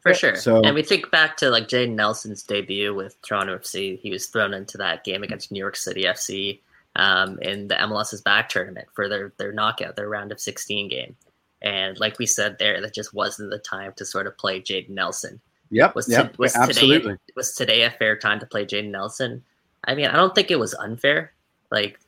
[0.00, 0.34] For sure.
[0.34, 3.96] so- and we think back to like Jayden Nelson's debut with Toronto FC.
[4.00, 6.60] He was thrown into that game against New York City FC
[6.96, 11.14] um, in the MLS's back tournament for their their knockout, their round of 16 game.
[11.62, 14.88] And like we said there, that just wasn't the time to sort of play Jayden
[14.90, 15.40] Nelson.
[15.70, 15.94] Yep.
[15.94, 16.36] Was, yep.
[16.36, 17.12] was absolutely.
[17.12, 19.44] today was today a fair time to play Jayden Nelson?
[19.84, 21.32] I mean, I don't think it was unfair.
[21.72, 21.98] Like,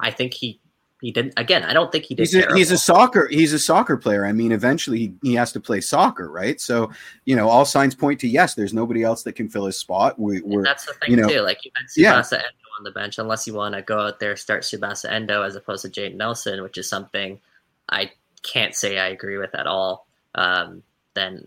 [0.00, 0.60] I think he
[1.00, 1.34] he didn't.
[1.36, 2.22] Again, I don't think he did.
[2.22, 4.26] He's a, he's a soccer he's a soccer player.
[4.26, 6.60] I mean, eventually he, he has to play soccer, right?
[6.60, 6.90] So
[7.24, 8.54] you know, all signs point to yes.
[8.54, 10.18] There's nobody else that can fill his spot.
[10.18, 11.40] we, we're that's the thing you know, too.
[11.40, 12.14] Like you had yeah.
[12.14, 12.46] Tsubasa Endo
[12.78, 15.82] on the bench, unless you want to go out there start Tsubasa Endo as opposed
[15.82, 17.40] to Jayden Nelson, which is something
[17.88, 20.06] I can't say I agree with at all.
[20.34, 20.82] Um,
[21.14, 21.46] then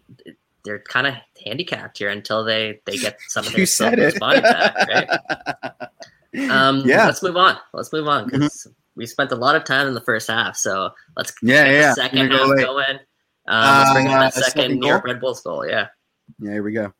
[0.64, 4.20] they're kind of handicapped here until they they get some of their you said it.
[4.20, 5.73] body back, right?
[6.50, 6.98] Um, Yeah.
[7.00, 7.06] Mm-hmm.
[7.08, 7.58] Let's move on.
[7.74, 10.56] Let's move on because we spent a lot of time in the first half.
[10.58, 11.90] So let's Yeah, get yeah.
[11.90, 12.66] the second go half late.
[12.66, 13.00] going.
[13.48, 15.14] Um, let's bring in Uh, that second second New York goal?
[15.14, 15.68] Red Bulls goal.
[15.68, 15.88] Yeah.
[16.40, 16.94] Yeah, here we go.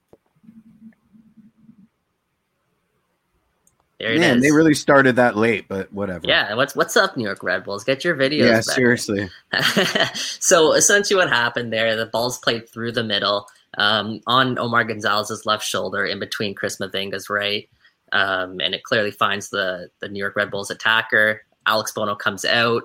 [4.00, 4.44] There it Man, is.
[4.44, 6.26] they really started that late, but whatever.
[6.28, 7.84] yeah, what's what's up, New York Red Bulls?
[7.86, 8.64] Get your videos Yeah, back.
[8.64, 9.30] seriously.
[10.14, 11.96] so essentially, what happened there?
[11.96, 16.78] The ball's played through the middle um, on Omar Gonzalez's left shoulder, in between Chris
[16.80, 17.70] Mavinga's right,
[18.14, 21.42] um, and it clearly finds the the New York Red Bulls attacker.
[21.66, 22.84] Alex Bono comes out,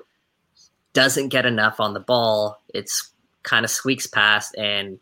[0.92, 2.60] doesn't get enough on the ball.
[2.72, 3.12] It's
[3.42, 4.98] kind of squeaks past, and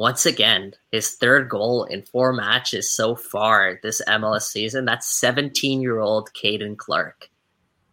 [0.00, 4.86] once again, his third goal in four matches so far this MLS season.
[4.86, 7.28] That's 17 year old Caden Clark.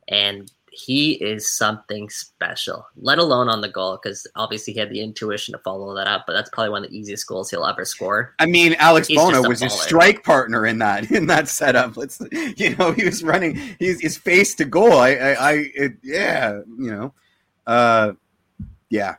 [0.08, 5.02] And he is something special, let alone on the goal, because obviously he had the
[5.02, 6.26] intuition to follow that up.
[6.28, 8.36] But that's probably one of the easiest goals he'll ever score.
[8.38, 11.48] I mean, Alex He's Bono just a was his strike partner in that in that
[11.48, 11.98] setup.
[11.98, 14.94] Let's, you know, he was running his his face to goal.
[14.94, 17.14] I, I, I it, yeah, you know,
[17.66, 18.14] uh,
[18.90, 19.16] yeah,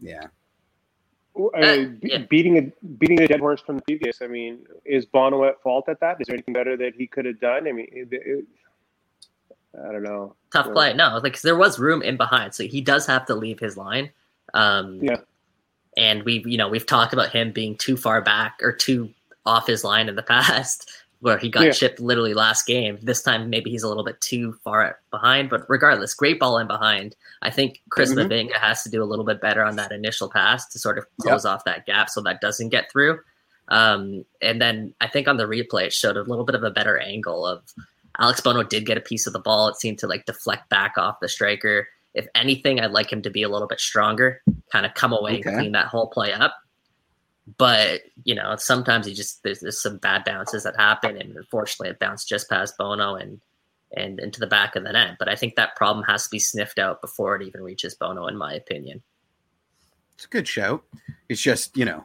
[0.00, 0.28] yeah.
[1.36, 2.18] Uh, be- yeah.
[2.30, 4.22] Beating a beating a dead horse from the previous.
[4.22, 6.20] I mean, is Bono at fault at that?
[6.20, 7.68] Is there anything better that he could have done?
[7.68, 8.44] I mean, it, it,
[9.86, 10.34] I don't know.
[10.52, 10.72] Tough Yeah.
[10.72, 10.94] play.
[10.94, 14.10] No, like there was room in behind, so he does have to leave his line.
[14.54, 15.18] Um, Yeah.
[15.96, 19.10] and we've you know we've talked about him being too far back or too
[19.46, 21.72] off his line in the past, where he got Yeah.
[21.72, 22.98] chipped literally last game.
[23.02, 26.66] This time maybe he's a little bit too far behind, but regardless, great ball in
[26.66, 27.16] behind.
[27.42, 28.12] I think Chris.
[28.14, 31.04] Mavinga has to do a little bit better on that initial pass to sort of
[31.20, 33.18] close off that gap so that doesn't get through.
[33.68, 36.70] Um, and then I think on the replay it showed a little bit of a
[36.70, 37.62] better angle of
[38.20, 39.68] Alex Bono did get a piece of the ball.
[39.68, 41.88] It seemed to like deflect back off the striker.
[42.14, 45.38] If anything, I'd like him to be a little bit stronger, kind of come away
[45.38, 45.50] Okay.
[45.50, 46.54] and clean that whole play up.
[47.56, 51.90] But you know, sometimes you just there's, there's some bad bounces that happen, and unfortunately,
[51.90, 53.40] it bounced just past Bono and
[53.96, 55.16] and into the back of the net.
[55.18, 58.26] But I think that problem has to be sniffed out before it even reaches Bono,
[58.26, 59.02] in my opinion.
[60.16, 60.82] It's a good shout.
[61.30, 62.04] It's just you know,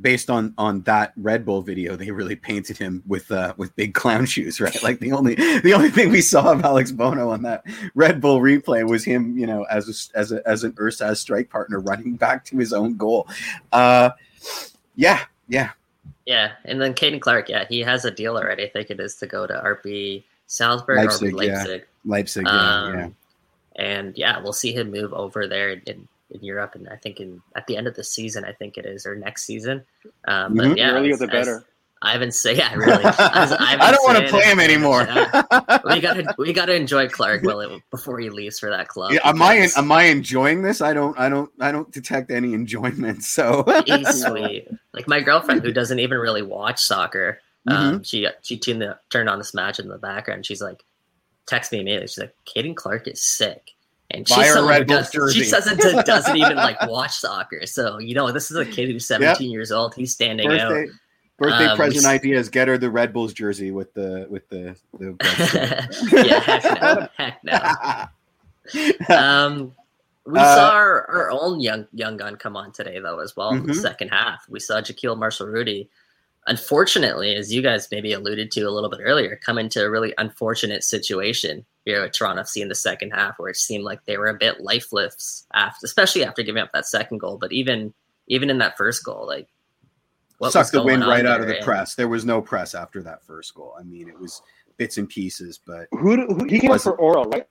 [0.00, 3.94] based on on that Red Bull video, they really painted him with uh with big
[3.94, 4.82] clown shoes, right?
[4.82, 8.40] Like the only the only thing we saw of Alex Bono on that Red Bull
[8.40, 12.16] replay was him, you know, as a, as a, as an Ursaz strike partner running
[12.16, 13.28] back to his own goal.
[13.72, 14.10] Uh,
[14.96, 15.70] yeah, yeah,
[16.26, 18.64] Yeah, and then Caden Clark, yeah, he has a deal already.
[18.64, 21.54] I think it is to go to RB Salzburg Leipzig, or yeah.
[21.54, 21.86] Leipzig.
[22.04, 22.46] Leipzig.
[22.46, 23.08] Yeah, Um, yeah.
[23.76, 27.40] And yeah, we'll see him move over there in, in Europe, and I think in
[27.56, 29.84] at the end of the season, I think it is or next season.
[30.26, 30.56] Um, Mhm.
[30.70, 31.64] But yeah, earlier the better.
[32.04, 33.04] Ivan say, yeah, really.
[33.04, 35.02] As I Ivan don't want to play him anymore.
[35.02, 39.12] yeah, we gotta we gotta enjoy Clark while it, before he leaves for that club.
[39.12, 40.80] Yeah, am I am I enjoying this?
[40.80, 43.22] I don't I don't I don't detect any enjoyment.
[43.22, 44.66] So he's sweet.
[44.92, 47.94] Like my girlfriend, who doesn't even really watch soccer, Mm-hmm.
[47.94, 50.44] um, she she tuned the, turned on this match in the background.
[50.44, 50.82] She's like,
[51.46, 52.08] text me immediately.
[52.08, 53.70] She's like, Caden Clark is sick.
[54.14, 57.66] And Buy she's someone who does, she doesn't doesn't even like watch soccer.
[57.66, 59.94] So you know, this is a kid who's 17 years old.
[59.94, 60.88] He's standing birthday out.
[61.38, 62.48] birthday Um, present he's- ideas.
[62.48, 65.16] Get her the Red Bulls jersey with the with the the.
[66.26, 68.06] yeah, heck no, heck no.
[69.16, 69.74] Um,
[70.24, 73.50] we Uh, saw our, our own young young gun come on today though as well
[73.50, 73.80] in the Mhm.
[73.82, 74.48] second half.
[74.48, 75.88] We saw Jahkeele Marshall-Rutty.
[76.48, 80.12] Unfortunately, as you guys maybe alluded to a little bit earlier, come into a really
[80.18, 84.16] unfortunate situation here at Toronto FC in the second half, where it seemed like they
[84.16, 87.38] were a bit lifeless after, especially after giving up that second goal.
[87.38, 87.94] But even
[88.26, 89.48] even in that first goal, like
[90.38, 91.94] what was Sucked the wind on right out of the And- press.
[91.94, 93.74] There was no press after that first goal.
[93.78, 94.42] I mean, it was
[94.76, 97.46] bits and pieces, but Who, do- who he came up for Auro, right?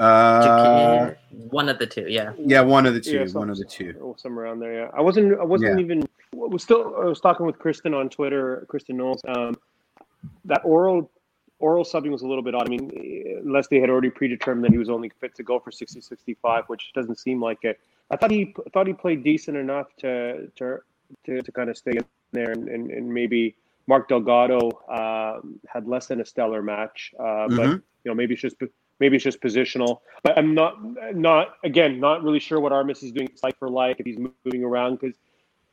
[0.00, 1.12] Uh,
[1.50, 2.32] one of the two, yeah.
[2.38, 3.94] yeah, one of the two, Yeah, some- one of the two.
[4.02, 4.72] Oh, somewhere around there.
[4.74, 5.38] Yeah, I wasn't.
[5.38, 5.84] I wasn't Yeah.
[5.84, 6.02] even.
[6.02, 6.94] I was still.
[6.96, 8.64] I was talking with Kristen on Twitter.
[8.68, 9.20] Kristen Knowles.
[9.28, 9.54] Um,
[10.46, 11.08] that Auro
[11.60, 12.66] Auro subbing was a little bit odd.
[12.66, 12.90] I mean,
[13.44, 16.90] unless they had already predetermined that he was only fit to go for 60-65, which
[16.94, 17.78] doesn't seem like it.
[18.10, 20.78] I thought he I thought he played decent enough to to
[21.26, 25.86] to, to kind of stay in there, and, and, and maybe Mark Delgado um, had
[25.86, 27.82] less than a stellar match, uh, but Mhm.
[28.04, 28.56] you know maybe it's just
[29.00, 30.00] maybe it's just positional.
[30.22, 30.76] But I'm not
[31.16, 34.62] not again not really sure what Armas is doing like for like if he's moving
[34.62, 35.16] around because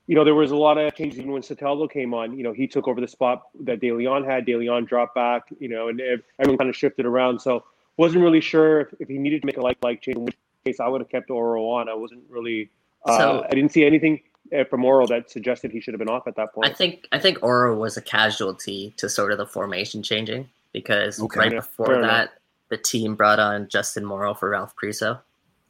[0.08, 2.36] you know there was a lot of changes even when Soteldo came on.
[2.38, 4.46] You know he took over the spot that De Leon had.
[4.46, 5.44] De Leon dropped back.
[5.60, 6.02] You know and
[6.40, 7.40] everyone kind of shifted around.
[7.40, 7.66] So
[7.98, 10.18] wasn't really sure if, if he needed to make a like like change.
[10.18, 11.90] In which case I would have kept Auro on.
[11.90, 12.70] I wasn't really.
[13.06, 14.22] Uh, So- I didn't see anything
[14.58, 16.70] uh, from Auro that suggested he should have been off at that point.
[16.70, 21.20] I think I think Auro was a casualty to sort of the formation changing because
[21.22, 21.40] Okay.
[21.40, 22.30] right Yeah, before that, enough.
[22.70, 25.20] The team brought on Justin Morrow for Ralph Priso.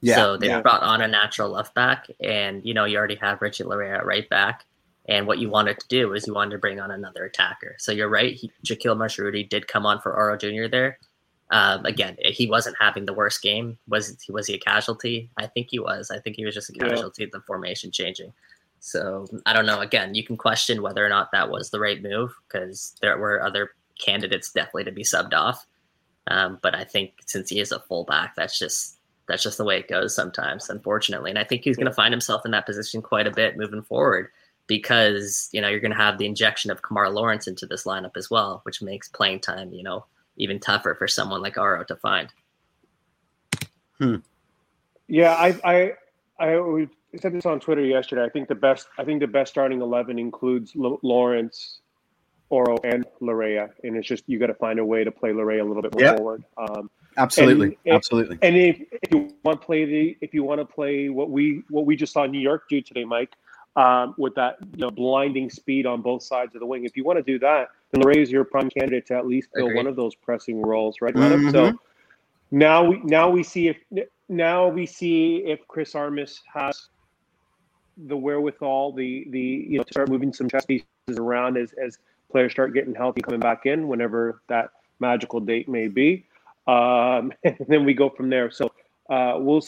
[0.01, 0.61] Yeah, so they yeah.
[0.61, 4.29] brought on a natural left back, and you know you already have Richie Laryea right
[4.29, 4.65] back.
[5.09, 7.75] And what you wanted to do is you wanted to bring on another attacker.
[7.79, 8.33] So you're right.
[8.33, 10.67] He, Jahkeele Marshall-Rutty did come on for Auro Jr.
[10.69, 10.99] there.
[11.49, 13.77] Um, again, he wasn't having the worst game.
[13.87, 14.31] Was he?
[14.33, 15.29] was he a casualty?
[15.37, 16.11] I think he was.
[16.11, 16.89] I think he was just a Yeah.
[16.89, 18.33] casualty of the formation changing.
[18.79, 19.79] So I don't know.
[19.79, 23.41] Again, you can question whether or not that was the right move because there were
[23.41, 25.65] other candidates definitely to be subbed off.
[26.27, 28.97] Um, but I think since he is a fullback, that's just
[29.27, 31.29] that's just the way it goes sometimes, unfortunately.
[31.29, 33.81] And I think he's going to find himself in that position quite a bit moving
[33.81, 34.29] forward
[34.67, 38.17] because you know you're going to have the injection of Kemar Lawrence into this lineup
[38.17, 40.05] as well, which makes playing time you know
[40.37, 42.29] even tougher for someone like Auro to find.
[43.97, 44.17] Hmm.
[45.07, 45.93] Yeah, I I
[46.39, 46.87] I
[47.19, 48.23] said this on Twitter yesterday.
[48.23, 51.79] I think the best I think the best starting eleven includes L- Lawrence,
[52.49, 55.61] Auro, and Laryea, and it's just you got to find a way to play Laryea
[55.61, 56.17] a little bit more yep.
[56.17, 56.43] forward.
[56.57, 58.37] Um, absolutely, and, absolutely.
[58.41, 61.63] And if, if you want to play the if you want to play what we
[61.69, 63.33] what we just saw New York do today, Mike,
[63.75, 66.85] um, with that you know, blinding speed on both sides of the wing.
[66.85, 69.49] If you want to do that, then Laryea is your prime candidate to at least
[69.55, 71.13] fill one of those pressing roles, right?
[71.13, 71.51] Mm-hmm.
[71.51, 71.77] So
[72.51, 73.77] now we now we see if
[74.29, 76.89] now we see if Chris Armas has
[78.05, 80.85] the wherewithal, the the you know to start moving some chess pieces
[81.17, 81.99] around as as
[82.31, 86.25] players start getting healthy, coming back in whenever that magical date may be,
[86.67, 88.51] um, and then we go from there.
[88.51, 88.71] So
[89.09, 89.63] uh, we'll.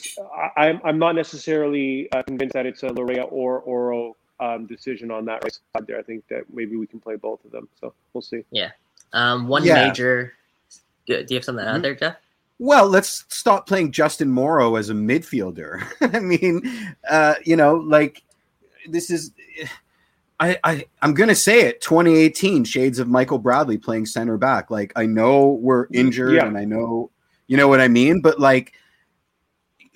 [0.56, 5.12] I, am I'm not necessarily uh, convinced that it's a Laryea or Auro um, decision
[5.12, 6.00] on that right side there.
[6.00, 7.68] I think that maybe we can play both of them.
[7.80, 8.44] So we'll see.
[8.52, 8.72] Yeah.
[9.14, 9.88] Um, one yeah.
[9.88, 10.34] major.
[11.08, 11.76] Do you have something mm-hmm.
[11.76, 12.18] out there, Jeff?
[12.60, 15.82] Well, let's stop playing Justin Morrow as a midfielder.
[16.14, 18.24] I mean, uh, you know, like
[18.88, 19.32] this is.
[20.40, 21.82] I, I I'm gonna say it.
[21.82, 24.72] 2018 shades of Michael Bradley playing center back.
[24.72, 26.46] Like I know we're injured, yeah.
[26.46, 27.12] and I know
[27.48, 28.74] you know what I mean, but like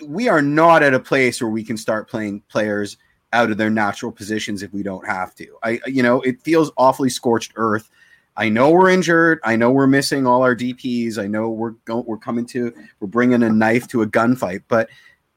[0.05, 2.97] we are not at a place where we can start playing players
[3.31, 5.47] out of their natural positions if we don't have to.
[5.63, 7.89] I, you know, it feels awfully scorched earth.
[8.35, 9.39] I know we're injured.
[9.43, 11.17] I know we're missing all our DPS.
[11.17, 14.63] I know we're going, we're coming to, we're bringing a knife to a gunfight.
[14.67, 14.89] But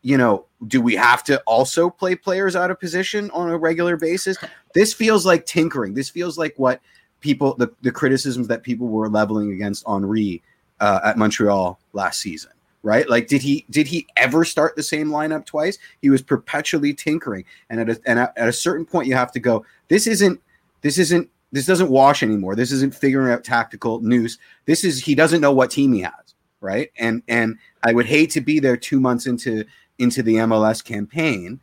[0.07, 3.97] you know, do we have to also play players out of position on a regular
[3.97, 4.37] basis?
[4.73, 5.95] This feels like tinkering.
[5.95, 6.81] This feels like what
[7.19, 10.45] people, the, the criticisms that people were leveling against Henry
[10.79, 12.53] uh, at Montreal last season
[12.85, 13.11] right?
[13.11, 15.77] Like, did he did he ever start the same lineup twice?
[16.03, 19.41] He was perpetually tinkering, and at a, and at a certain point, you have to
[19.41, 19.67] go.
[19.89, 20.41] This isn't
[20.83, 22.55] this isn't this doesn't wash anymore.
[22.55, 24.39] This isn't figuring out tactical news.
[24.67, 26.93] This is he doesn't know what team he has, right?
[26.97, 29.65] And and I would hate to be there two months into
[29.99, 31.61] into the MLS campaign.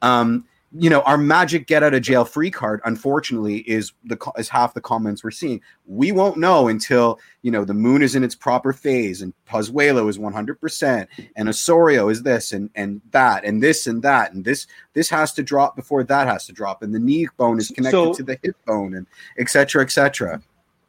[0.00, 4.48] Um, you know, our magic get out of jail free card, unfortunately, is the is
[4.48, 5.60] half the comments we're seeing.
[5.86, 10.08] We won't know until you know the moon is in its proper phase, and Pozuelo
[10.08, 14.32] is one hundred percent, and Osorio is this and and that, and this and that,
[14.32, 17.58] and this this has to drop before that has to drop, and the knee bone
[17.58, 19.06] is connected so, to the hip bone, and
[19.38, 19.82] etc.
[19.82, 20.40] etc.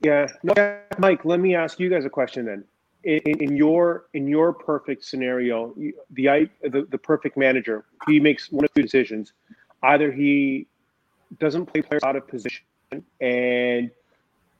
[0.01, 1.25] Yeah, no, Mike.
[1.25, 2.63] Let me ask you guys a question then.
[3.03, 5.73] In, in your in your perfect scenario,
[6.11, 9.33] the, the the perfect manager, he makes one of two decisions
[9.83, 10.67] either he
[11.39, 12.63] doesn't play players out of position
[13.19, 13.91] and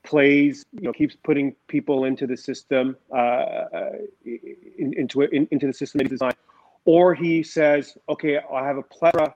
[0.03, 3.65] plays, you know, keeps putting people into the system, uh,
[4.25, 6.35] in, into in, into the system that he designed,
[6.85, 9.33] or he says, okay, I have a plethora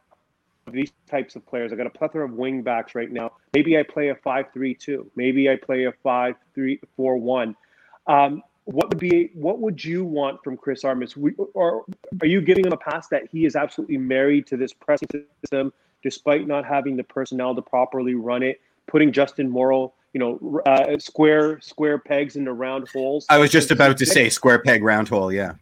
[0.67, 1.71] of these types of players.
[1.71, 3.31] I got a plethora of wing backs right now.
[3.53, 5.09] Maybe I play a five-three-two.
[5.15, 7.55] Maybe I play a five-three-four-one.
[8.07, 11.15] Um, what would be what would you want from Chris Armas?
[11.53, 11.85] or
[12.21, 15.07] are you giving him a pass that he is absolutely married to this pressing
[15.41, 15.71] system,
[16.03, 18.59] despite not having the personnel to properly run it?
[18.87, 23.25] Putting Justin Morrow, you know, uh, square square pegs into round holes.
[23.29, 25.31] I was just about to say square peg round hole.
[25.31, 25.53] Yeah.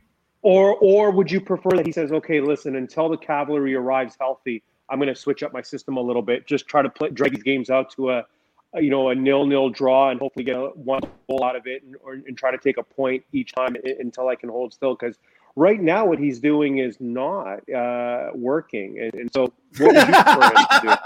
[0.42, 4.64] Or or would you prefer that he says, okay, listen, until the cavalry arrives healthy,
[4.90, 7.34] I'm going to switch up my system a little bit, just try to play drag
[7.36, 8.26] these games out to a
[8.78, 11.84] you know a nil nil draw and hopefully get a, one goal out of it
[11.84, 14.96] and, or, and try to take a point each time until I can hold still
[14.96, 15.18] because
[15.56, 20.96] right now what he's doing is not uh, working and, and, so what would you?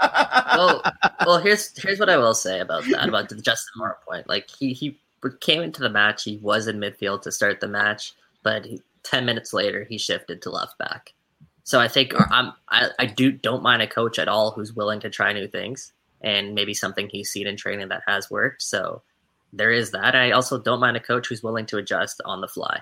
[0.52, 0.82] Well,
[1.24, 4.28] well, here's here's what I will say about that about the Justin Morrow point.
[4.28, 4.98] Like he he
[5.40, 9.24] came into the match, he was in midfield to start the match, but he, ten
[9.24, 11.14] minutes later he shifted to left back.
[11.62, 14.98] So I think I'm I, I do don't mind a coach at all who's willing
[15.00, 18.62] to try new things and maybe something he's seen in training that has worked.
[18.62, 19.02] So
[19.52, 20.14] there is that.
[20.14, 22.80] I also don't mind a coach who's willing to adjust on the fly.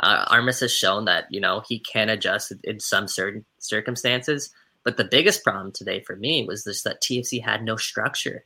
[0.00, 4.50] Uh, Armas has shown that you know he can adjust in some certain circumstances.
[4.82, 8.44] But the biggest problem today for me was just that TFC had no structure.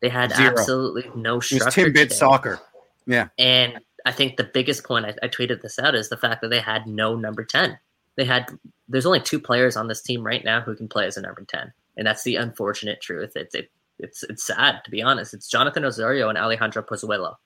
[0.00, 0.50] They had Zero.
[0.50, 1.86] absolutely no structure.
[1.86, 2.60] It's 10-bit soccer.
[3.06, 3.28] Yeah.
[3.38, 6.48] And I think the biggest point I, I tweeted this out is the fact that
[6.48, 7.78] they had no number ten.
[8.16, 8.46] They had
[8.88, 11.44] there's only two players on this team right now who can play as a number
[11.44, 13.32] ten and that's the unfortunate truth.
[13.36, 15.34] It's it, it's it's sad to be honest.
[15.34, 17.36] It's Jonathan Osorio and Alejandro Pozuelo.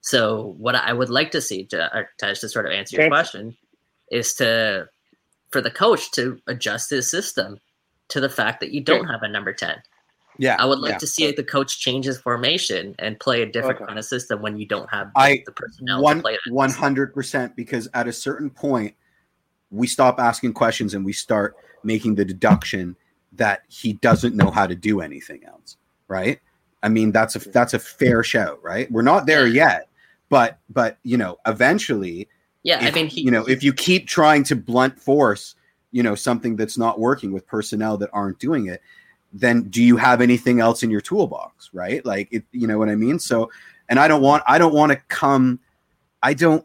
[0.00, 3.08] So what I would like to see, to, uh, to, to sort of answer your
[3.08, 3.56] question,
[4.10, 4.88] is to
[5.50, 7.58] for the coach to adjust his system
[8.08, 9.76] to the fact that you don't have a number 10.
[10.38, 10.56] Yeah.
[10.58, 10.98] I would like yeah.
[10.98, 13.86] to see the coach change his formation and play a different Okay.
[13.86, 16.40] kind of system when you don't have I- the personnel one to play it.
[16.50, 18.94] one hundred percent because at a certain point
[19.70, 22.96] we stop asking questions and we start making the deduction
[23.34, 25.76] that he doesn't know how to do anything else,
[26.08, 26.40] right?
[26.82, 28.90] I mean that's a that's a fair shout, right?
[28.90, 29.88] We're not there yet,
[30.28, 32.28] but but you know eventually,
[32.62, 35.54] Yeah, if, I mean, he, you know if you keep trying to blunt force,
[35.92, 38.82] you know something that's not working with personnel that aren't doing it,
[39.32, 42.04] then do you have anything else in your toolbox, right?
[42.04, 43.18] Like it, you know what I mean?
[43.18, 43.50] So,
[43.88, 45.60] and I don't want I don't want to come
[46.22, 46.64] I don't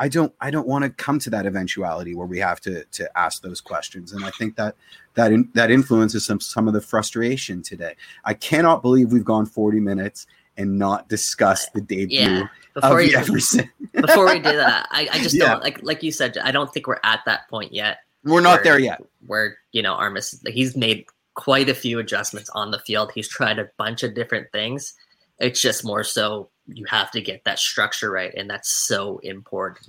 [0.00, 3.18] I don't I don't want to come to that eventuality where we have to to
[3.18, 4.74] ask those questions and I think that
[5.14, 7.94] that in, that influences some some of the frustration today.
[8.24, 10.26] I cannot believe we've gone 40 minutes
[10.56, 12.40] and not discussed the debut yeah.
[12.40, 12.48] of
[12.82, 13.70] Before you, Jefferson.
[13.92, 15.50] before we do that, I, I just Yeah.
[15.50, 16.38] don't like like you said.
[16.38, 17.98] I don't think we're at that point yet.
[18.24, 19.02] We're not where- there yet.
[19.26, 23.12] Where you know Armas, he's made quite a few adjustments on the field.
[23.14, 24.94] He's tried a bunch of different things.
[25.38, 29.88] It's just more so you have to get that structure right, and that's so important.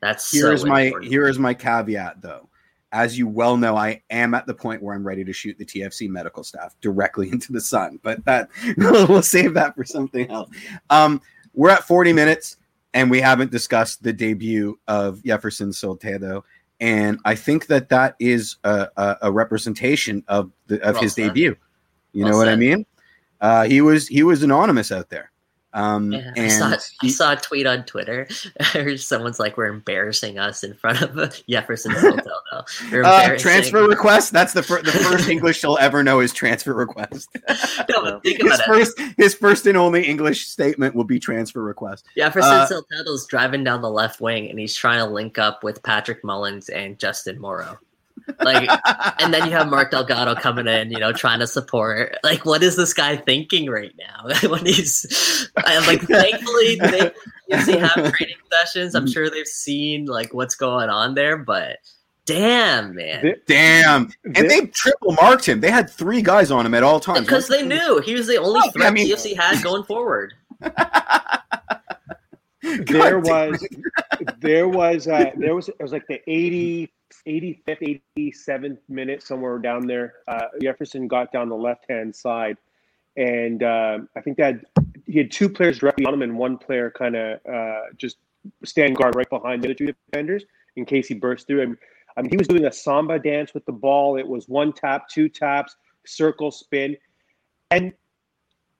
[0.00, 1.10] That's Here's so my important.
[1.10, 2.48] here is my caveat though.
[2.92, 5.64] As you well know, I am at the point where I'm ready to shoot the
[5.64, 10.50] TFC medical staff directly into the sun, but that we'll save that for something else.
[10.90, 11.20] Um,
[11.54, 12.56] we're at 40 minutes
[12.94, 16.42] and we haven't discussed the debut of Jefferson Soteldo.
[16.80, 21.14] And I think that that is a, a, a representation of the of Well his
[21.14, 21.28] said.
[21.28, 21.56] debut.
[22.12, 22.86] You Well know what I mean?
[23.40, 25.29] Uh, he was he was anonymous out there.
[25.72, 28.26] Um, Yeah, I saw, I saw a tweet on Twitter
[28.72, 33.86] where someone's like, "We're embarrassing us in front of Jefferson Soto." Though We're Uh, transfer
[33.86, 34.32] request.
[34.32, 37.28] That's the fir- the first English he'll ever know is transfer request.
[37.88, 38.60] no, his it.
[38.66, 42.04] first his first and only English statement will be transfer request.
[42.16, 45.82] Jefferson uh, Soto's driving down the left wing, and he's trying to link up with
[45.82, 47.78] Patrick Mullins and Justin Morrow.
[48.38, 48.68] Like,
[49.20, 52.16] and then you have Mark Delgado coming in, you know, trying to support.
[52.22, 54.28] Like, what is this guy thinking right now?
[54.50, 57.10] when he's I'm like, thankfully, they
[57.48, 58.94] usually have training sessions.
[58.94, 61.78] I'm sure they've seen like what's going on there, but
[62.26, 63.34] damn, man.
[63.46, 65.60] Damn, and they triple marked him.
[65.60, 67.20] They had three guys on him at all times.
[67.20, 70.34] Because they knew he was the only Well, threat I mean- TFC had going forward.
[70.60, 70.72] there
[72.84, 73.22] God damn.
[73.50, 73.68] was
[74.38, 76.92] there was uh, there was it was like the 80
[77.26, 82.56] 85th 87th minute somewhere down there uh, jefferson got down the left hand side.
[83.16, 84.60] And um, i think that
[85.06, 88.16] he had two players directly on him and one player kind of uh, just
[88.64, 90.44] stand guard right behind the other two defenders
[90.76, 91.76] in case he burst through and
[92.16, 94.18] I mean, he was doing a samba dance with the ball.
[94.18, 96.96] It was one tap two taps circle spin.
[97.70, 97.92] And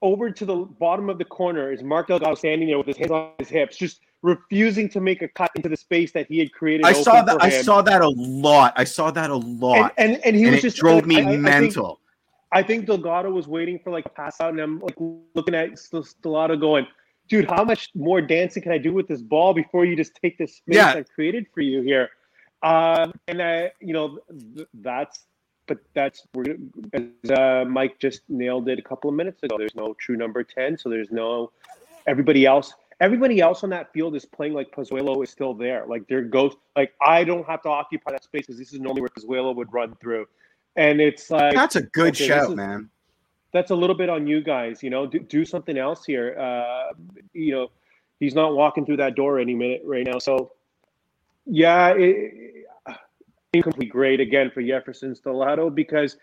[0.03, 3.11] over to the bottom of the corner is Mark Delgado standing there with his hands
[3.11, 6.53] on his hips, just refusing to make a cut into the space that he had
[6.53, 6.85] created.
[6.87, 7.43] I saw that.
[7.43, 8.75] I saw that a lot.
[8.77, 11.23] I saw that a lot, and and he and, was just drove me I- I-
[11.23, 12.01] I think- mental.
[12.53, 14.97] I think Delgado was waiting for like pass out, and I'm like
[15.35, 16.85] looking at Soteldo going,
[17.29, 20.37] dude, how much more dancing can I do with this ball before you just take
[20.37, 20.89] this space Yeah.
[20.95, 22.11] I've created for you here?
[22.65, 24.19] Um, and I, you know,
[24.57, 25.27] th- that's,
[25.69, 26.57] but that's we're
[26.93, 29.57] as uh, Mike just nailed it a couple of minutes ago.
[29.57, 31.53] There's no true number ten, so there's no
[32.09, 32.75] everybody else.
[33.01, 35.87] Everybody else on that field is playing like Pozuelo is still there.
[35.87, 36.57] Like their ghost.
[36.77, 39.73] Like I don't have to occupy that space because this is normally where Pozuelo would
[39.73, 40.27] run through.
[40.77, 42.91] And it's like That's a good okay, shout, is- man.
[43.53, 44.83] that's a little bit on you guys.
[44.83, 46.39] You know, do, do something else here.
[46.39, 46.93] Uh,
[47.33, 47.69] you know,
[48.21, 50.19] he's not walking through that door any minute right now.
[50.19, 50.53] So,
[51.47, 52.67] yeah, it,
[53.53, 56.17] incomplete grade again for Jefferson Soteldo because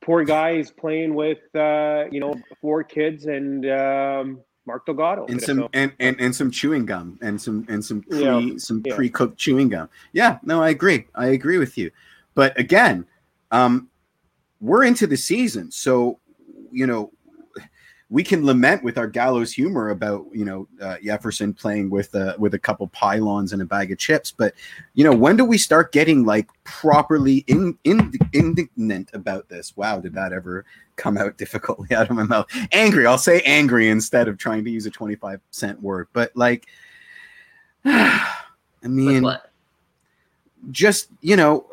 [0.00, 5.26] poor guy is playing with uh, you know four kids and um, Mark Delgado.
[5.26, 8.56] And some and, and, and some chewing gum and some and some pre Yeah.
[8.58, 8.94] some Yeah.
[8.96, 9.88] pre cooked chewing gum.
[10.12, 11.06] Yeah, no, I agree.
[11.14, 11.90] I agree with you.
[12.34, 13.04] But again,
[13.50, 13.88] um,
[14.60, 16.18] we're into the season, so
[16.70, 17.12] you know
[18.12, 22.34] we can lament with our gallows humor about you know uh, Jefferson playing with uh,
[22.38, 24.30] with a couple pylons and a bag of chips.
[24.30, 24.52] But
[24.92, 29.74] you know when do we start getting like properly in, in, indignant about this?
[29.78, 32.46] Wow, did that ever come out difficultly out of my mouth?
[32.72, 33.06] Angry.
[33.06, 36.08] I'll say angry instead of trying to use a twenty five cent word.
[36.12, 36.66] But like,
[37.86, 38.28] I
[38.82, 39.50] With mean, what?
[40.70, 41.66] just you know.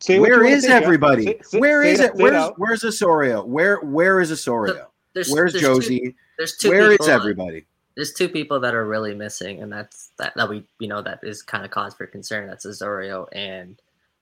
[0.00, 0.82] Say what you Where wanna is say, Jeff.
[0.82, 1.24] everybody?
[1.24, 2.14] Say- say- Where say is it- it?
[2.16, 2.58] Where's out.
[2.58, 3.42] where's Osorio?
[3.44, 4.89] Where where is Osorio?
[5.14, 6.14] There's, Where's there's Two, Jozy?
[6.38, 7.66] there's two Where is everybody?
[7.96, 11.20] There's two people that are really missing, and that's that, that we you know that
[11.22, 12.46] is kind of cause for concern.
[12.46, 13.80] That's Osorio and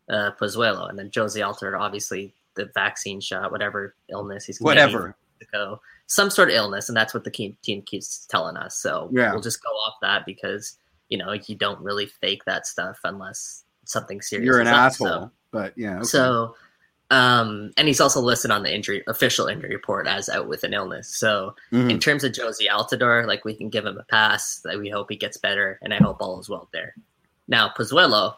[0.09, 5.16] uh, Pozuelo, and then Jozy Alter, obviously the vaccine shot, whatever illness he's Whatever.
[5.53, 8.76] go, some sort of illness, and that's what the team, team keeps telling us.
[8.76, 9.32] So Yeah.
[9.32, 10.76] we'll just go off that because
[11.09, 14.47] you know you don't really fake that stuff unless something serious.
[14.47, 15.07] You're an asshole.
[15.09, 15.97] So, but yeah.
[15.99, 16.05] okay.
[16.05, 16.57] so
[17.11, 20.74] Um, and he's also listed on the injury official injury report as out with an
[20.74, 21.09] illness.
[21.09, 21.90] So Mhm.
[21.90, 24.59] in terms of Jozy Altidore, like we can give him a pass.
[24.61, 26.94] That we hope he gets better, and I hope all is well there.
[27.46, 28.36] Now Pozuelo,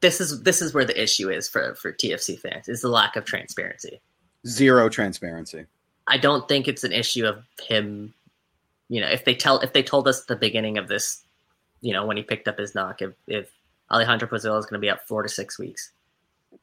[0.00, 3.14] this is this is where the issue is for for TFC fans is the lack
[3.16, 4.00] of transparency.
[4.46, 5.66] Zero transparency.
[6.08, 8.14] I don't think it's an issue of him.
[8.88, 11.22] You know, if they tell if they told us at the beginning of this,
[11.80, 13.50] you know, when he picked up his knock, if if
[13.90, 15.92] Alejandro Pozuelo is going to be out four to six weeks,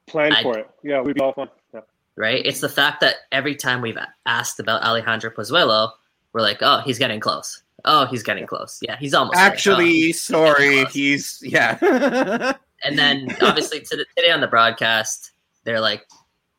[0.06, 0.68] Plan I- for it.
[0.82, 1.48] Yeah, we'd be all fun.
[1.72, 1.80] Yeah.
[2.16, 2.44] right?
[2.44, 5.90] It's the fact that every time we've asked about Alejandro Pozuelo,
[6.32, 7.62] we're like, oh, he's getting close.
[7.84, 8.78] Oh, he's getting close.
[8.82, 9.44] Yeah, he's almost there.
[9.44, 10.92] Oh, Actually, sorry, close.
[10.94, 11.78] he's yeah.
[12.84, 15.32] and then obviously today on the broadcast,
[15.64, 16.06] they're like,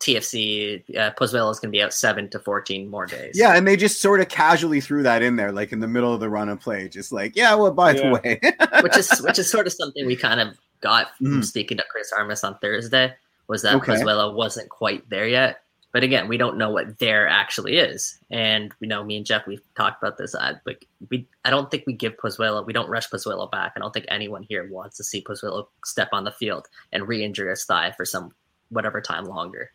[0.01, 3.31] TFC uh, Pozuelo is going to be out seven to fourteen more days.
[3.37, 6.13] yeah, and they just sort of casually threw that in there, like in the middle
[6.13, 8.01] of the run of play, just like, yeah, well, by Yeah.
[8.01, 8.39] the way,
[8.83, 11.45] which is which is sort of something we kind of got from Mhm.
[11.45, 13.13] speaking to Chris Armas on Thursday
[13.47, 13.93] was that Okay.
[13.93, 15.61] Pozuelo wasn't quite there yet.
[15.91, 19.47] But again, we don't know what there actually is, and you know, me and Jeff
[19.47, 20.35] we've talked about this.
[20.35, 23.71] I, like we, I don't think we give Pozuelo, we don't rush Pozuelo back.
[23.75, 27.49] I don't think anyone here wants to see Pozuelo step on the field and re-injure
[27.49, 28.33] his thigh for some
[28.69, 29.71] whatever time longer.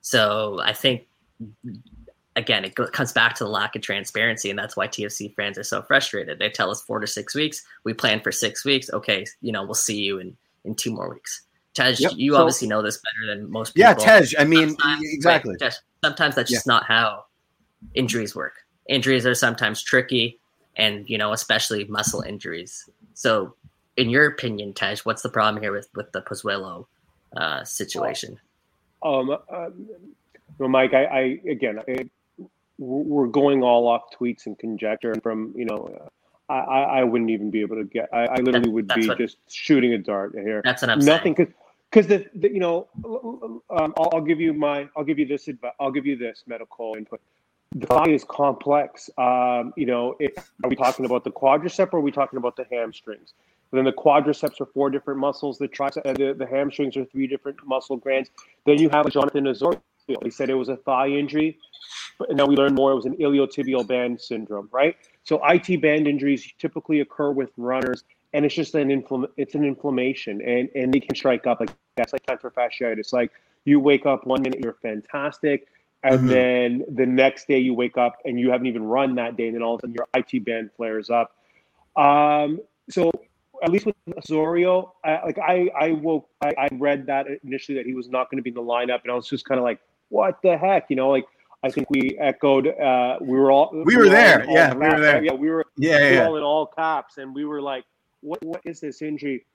[0.00, 1.08] So I think
[2.36, 5.64] again, it comes back to the lack of transparency, and that's why TFC fans are
[5.64, 6.38] so frustrated.
[6.38, 7.64] They tell us four to six weeks.
[7.84, 8.90] We plan for six weeks.
[8.92, 11.43] Okay, you know, we'll see you in in two more weeks.
[11.74, 12.12] Tej, Yep.
[12.16, 13.90] you So- obviously know this better than most people.
[13.90, 14.34] yeah, Tej.
[14.38, 15.50] I mean, Sometimes- exactly.
[15.52, 15.72] wait, Tej,
[16.02, 17.24] sometimes that's just not how
[17.94, 18.54] injuries work.
[18.88, 20.38] Injuries are sometimes tricky,
[20.76, 22.88] and you know, especially muscle injuries.
[23.14, 23.54] So,
[23.96, 26.86] in your opinion, Tej, what's the problem here with with the Pozuelo
[27.36, 28.38] uh, situation?
[29.02, 29.70] Um, uh,
[30.58, 32.08] no, Mike, I, I again, I,
[32.78, 36.10] we're going all off tweets and conjecture, and from you know,
[36.48, 38.08] uh, I, I I wouldn't even be able to get.
[38.12, 40.60] I, I literally That- would be what- just shooting a dart here.
[40.64, 41.54] That's what I'm Nothing, saying.
[41.94, 42.88] Because the, the you know,
[43.70, 45.72] um, I'll, I'll give you my, I'll give you this advice.
[45.78, 47.20] I'll give you this medical input.
[47.76, 49.10] The thigh is complex.
[49.16, 52.56] Um, you know, it, are we talking about the quadricep or are we talking about
[52.56, 53.34] the hamstrings?
[53.70, 55.58] then the quadriceps are four different muscles.
[55.58, 58.30] The tricep, the, the hamstrings are three different muscle glands.
[58.66, 59.80] Then you have Jonathan Osorio.
[60.22, 61.58] He said it was a thigh injury,
[62.18, 62.92] but now we learned more.
[62.92, 64.96] It was an iliotibial band syndrome, right?
[65.24, 69.64] So IT band injuries typically occur with runners, and it's just an inflam- It's an
[69.64, 73.12] inflammation, and and they can strike up like that's like plantar fasciitis.
[73.12, 73.32] Like
[73.64, 75.68] you wake up one minute you're fantastic,
[76.02, 76.28] and Mhm.
[76.28, 79.54] then the next day you wake up and you haven't even run that day, and
[79.54, 81.36] then all of a sudden your IT band flares up.
[81.96, 83.10] Um, so
[83.62, 87.86] at least with Osorio, I, like I I woke I, I read that initially that
[87.86, 89.64] he was not going to be in the lineup, and I was just kind of
[89.64, 91.26] like, what the heck, you know, like.
[91.62, 92.66] I think we echoed.
[92.78, 93.70] Uh, we were all.
[93.72, 94.44] We were all there.
[94.50, 95.24] Yeah, we were there.
[95.24, 96.26] Yeah, we were Yeah, we yeah, yeah.
[96.26, 97.84] all in all caps, and we were like,
[98.20, 98.44] "What?
[98.44, 99.46] What is this injury?"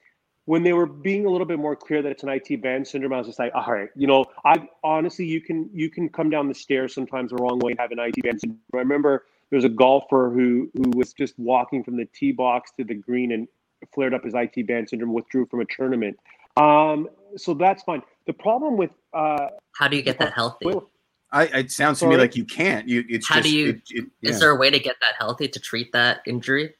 [0.50, 3.14] When they were being a little bit more clear that it's an IT band syndrome,
[3.14, 6.32] I was just like, "All right, you know, I honestly, you can you can come
[6.32, 9.28] down the stairs sometimes the wrong way and have an IT band syndrome." I remember
[9.52, 13.32] there's a golfer who who was just walking from the tee box to the green
[13.32, 13.47] and
[13.93, 16.18] flared up his IT band syndrome, withdrew from a tournament.
[16.58, 18.02] Um, so that's fine.
[18.26, 20.66] The problem with uh, How do you get that healthy?
[20.66, 20.89] well,
[21.32, 22.88] I, it sounds to me like you can't.
[22.89, 24.32] You, it's How just, do you- It, it, yeah.
[24.32, 26.74] Is there a way to get that healthy to treat that injury?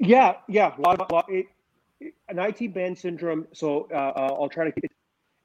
[0.00, 0.74] Yeah, yeah.
[0.76, 1.46] A lot of, lot, it, it-
[2.00, 3.46] an IT band syndrome.
[3.52, 4.92] So uh, uh, I'll try to keep it.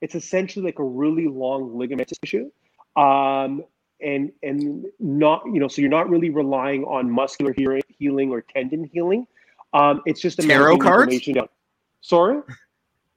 [0.01, 2.49] It's essentially like a really long ligament tissue,
[2.95, 3.63] um,
[4.01, 5.67] and and not you know.
[5.67, 9.27] So you're not really relying on muscular healing, healing or tendon healing.
[9.73, 11.47] Um, it's just a Tarot managing cards?
[11.47, 11.49] down.
[12.01, 12.41] Sorry,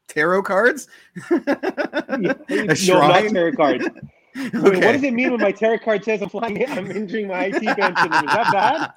[0.09, 0.89] tarot cards?
[1.31, 2.19] Yeah, a
[2.87, 3.85] no, not tarot cards.
[4.37, 4.55] Wait.
[4.55, 6.67] What does it mean when my tarot card says I'm flying?
[6.69, 8.25] I'm injuring my IT band syndrome?
[8.25, 8.95] Is that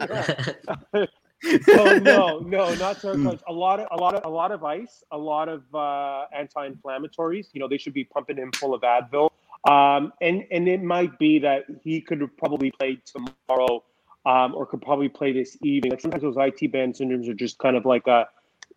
[0.92, 1.10] bad?
[1.70, 3.40] oh no, no, not tarot Mm.
[3.48, 7.48] A lot of, a lot of, a lot of ice, a lot of uh, anti-inflammatories.
[7.54, 9.30] You know, they should be pumping him full of Advil.
[9.70, 13.84] Um, and and it might be that he could have probably played tomorrow,
[14.26, 15.92] um, or could probably play this evening.
[15.92, 18.28] Like sometimes those IT band syndromes are just kind of like a,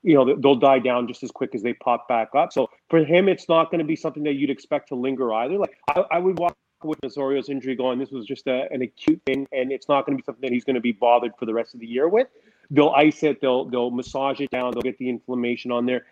[0.03, 2.53] you know, they'll die down just as quick as they pop back up.
[2.53, 5.59] So for him, it's not going to be something that you'd expect to linger either.
[5.59, 9.21] Like I, I would walk with Osorio's injury going, this was just a, an acute
[9.27, 11.47] thing, and it's not going to be something that he's going to be bothered for
[11.47, 12.29] the rest of the year with.
[12.71, 16.07] They'll ice it, they'll they'll massage it down, they'll get the inflammation on there.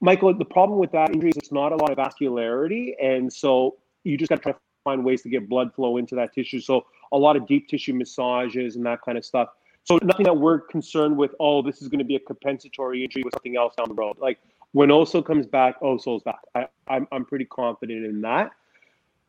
[0.00, 3.76] Michael, the problem with that injury is it's not a lot of vascularity, and so
[4.04, 6.60] you just got to try to find ways to get blood flow into that tissue.
[6.60, 9.48] So a lot of deep tissue massages and that kind of stuff.
[9.84, 11.32] So nothing that we're concerned with.
[11.40, 14.16] Oh, this is going to be a compensatory injury with something else down the road.
[14.18, 14.38] Like
[14.72, 16.40] when Oso comes back, Oso's back.
[16.54, 18.50] I, I'm I'm pretty confident in that.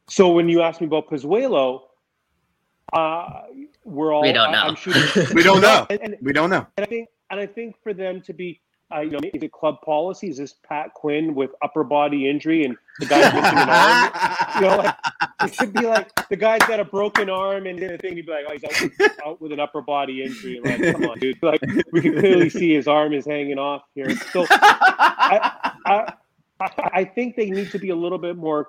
[0.07, 1.83] So when you ask me about Pozuelo,
[2.93, 3.43] uh,
[3.83, 4.59] we're all We don't know.
[4.59, 5.25] I'm shooting.
[5.35, 5.87] We don't know.
[5.89, 6.65] And, and, We don't know.
[6.77, 8.61] and I think and I think for them to be
[8.93, 10.29] uh, you know, is it club policy?
[10.29, 14.11] Is this Pat Quinn with upper body injury and the guy's missing an arm?
[14.55, 14.95] You know, like
[15.43, 18.17] it could be like the guy's got a broken arm and the thing.
[18.17, 20.59] You'd be like, oh, he's out, out with an upper body injury.
[20.61, 21.41] Like, come on, dude.
[21.41, 21.61] Like
[21.93, 24.13] we can clearly see his arm is hanging off here.
[24.33, 26.13] So I, I,
[26.59, 28.67] I think they need to be a little bit more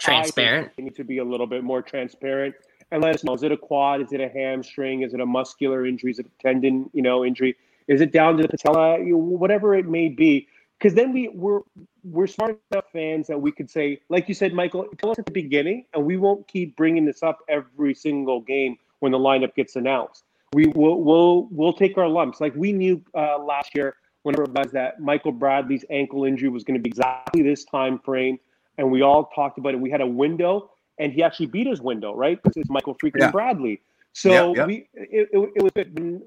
[0.00, 0.72] transparent.
[0.76, 2.56] they need to be a little bit more transparent
[2.94, 4.00] and let us know: is it a quad?
[4.00, 5.02] Is it a hamstring?
[5.02, 6.12] Is it a muscular injury?
[6.12, 6.88] Is it a tendon?
[6.92, 7.56] You know, injury?
[7.88, 8.98] Is it down to the patella?
[8.98, 10.48] You know, whatever it may be.
[10.78, 11.60] Because then we we're
[12.04, 15.26] we're smart enough fans that we could say, like you said, Michael, tell us at
[15.26, 19.54] the beginning, and we won't keep bringing this up every single game when the lineup
[19.54, 20.24] gets announced.
[20.52, 22.40] We will we'll we'll take our lumps.
[22.40, 26.64] Like we knew uh, last year, whenever it was that Michael Bradley's ankle injury was
[26.64, 28.38] going to be exactly this time frame,
[28.78, 29.80] and we all talked about it.
[29.80, 32.40] We had a window, and he actually beat his window, right?
[32.42, 33.30] Because it's Michael freaking yeah.
[33.30, 33.80] Bradley.
[34.14, 35.72] So we it, it, it was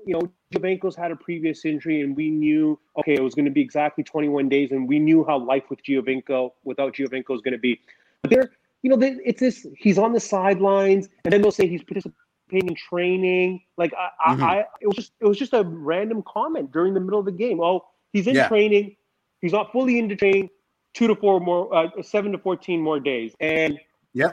[0.06, 3.52] you know Giovinco's had a previous injury and we knew okay it was going to
[3.52, 7.54] be exactly 21 days and we knew how life with Giovinco without Giovinco is going
[7.54, 7.80] to be.
[8.24, 8.52] But there
[8.84, 12.18] you know it's this he's on the sidelines and then they'll say he's participating
[12.52, 13.62] in training.
[13.78, 14.44] Like I, mm-hmm.
[14.44, 17.32] I, it was just it was just a random comment during the middle of the
[17.32, 17.62] game.
[17.62, 18.50] Oh he's in yeah.
[18.50, 18.98] training,
[19.40, 20.50] he's not fully into training.
[20.94, 23.80] Two to four more, uh, seven to 14 more days, and
[24.14, 24.32] yeah.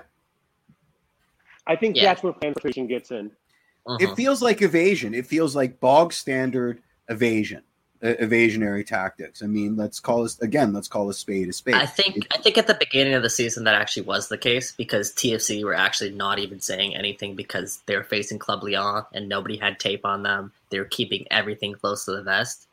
[1.66, 2.04] I think yeah.
[2.04, 3.30] that's where fan frustration gets in.
[3.86, 3.98] Uh-huh.
[4.00, 5.14] It feels like evasion.
[5.14, 7.62] It feels like bog standard evasion,
[8.02, 9.42] uh, evasionary tactics.
[9.42, 10.72] I mean, let's call this again.
[10.72, 11.74] Let's call a spade a spade.
[11.74, 12.16] I think.
[12.16, 15.12] It, I think at the beginning of the season that actually was the case because
[15.12, 19.58] TFC were actually not even saying anything because they were facing Club Leon and nobody
[19.58, 20.52] had tape on them.
[20.70, 22.66] They were keeping everything close to the vest.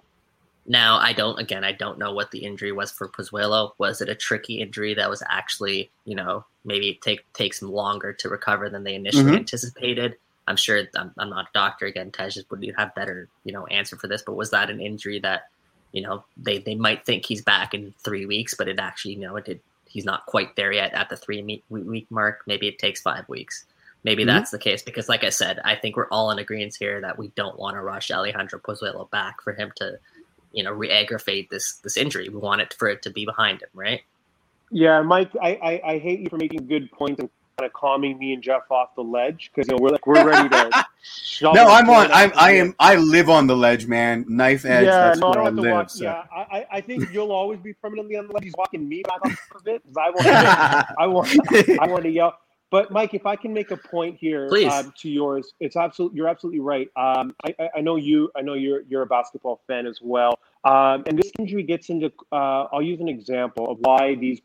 [0.65, 1.39] Now I don't.
[1.39, 3.71] Again, I don't know what the injury was for Pozuelo.
[3.77, 8.13] Was it a tricky injury that was actually, you know, maybe take takes him longer
[8.13, 9.35] to recover than they initially mm-hmm.
[9.35, 10.17] anticipated?
[10.47, 12.11] I'm sure I'm, I'm, not a doctor again.
[12.11, 14.21] Tej would you have better, you know, answer for this.
[14.21, 15.49] But was that an injury that,
[15.91, 19.21] you know, they they might think he's back in three weeks, but it actually, you
[19.21, 19.59] know, it did.
[19.87, 22.43] He's not quite there yet at the three week mark.
[22.47, 23.65] Maybe it takes five weeks.
[24.03, 24.29] Maybe mm-hmm.
[24.29, 27.17] that's the case because, like I said, I think we're all in agreement here that
[27.17, 29.99] we don't want to rush Alejandro Pozuelo back for him to,
[30.51, 32.29] you know, re-aggravate this this injury.
[32.29, 34.01] We want it for it to be behind him, right?
[34.71, 38.17] Yeah, Mike, I, I, I hate you for making good points and kind of calming
[38.17, 40.85] me and Jeff off the ledge because you know we're like we're ready to.
[41.41, 42.11] no, I'm on.
[42.11, 42.31] I'm.
[42.35, 42.75] I am.
[42.79, 44.25] I live on the ledge, man.
[44.27, 44.85] Knife edge.
[44.85, 45.71] Yeah, that's no, where I, I live.
[45.71, 46.03] Walk, so.
[46.05, 48.45] Yeah, I, I think you'll always be permanently on the ledge.
[48.45, 50.21] He's walking me back off of it I want.
[50.23, 51.79] To, I want.
[51.81, 52.37] I want to yell.
[52.71, 56.29] But Mike, if I can make a point here um, to yours, it's absolutely you're
[56.29, 56.89] absolutely right.
[56.95, 58.31] Um, I, I, know you.
[58.33, 60.39] I know you're you're a basketball fan as well.
[60.63, 62.13] Um, and this injury gets into.
[62.31, 64.39] Uh, I'll use an example of why these.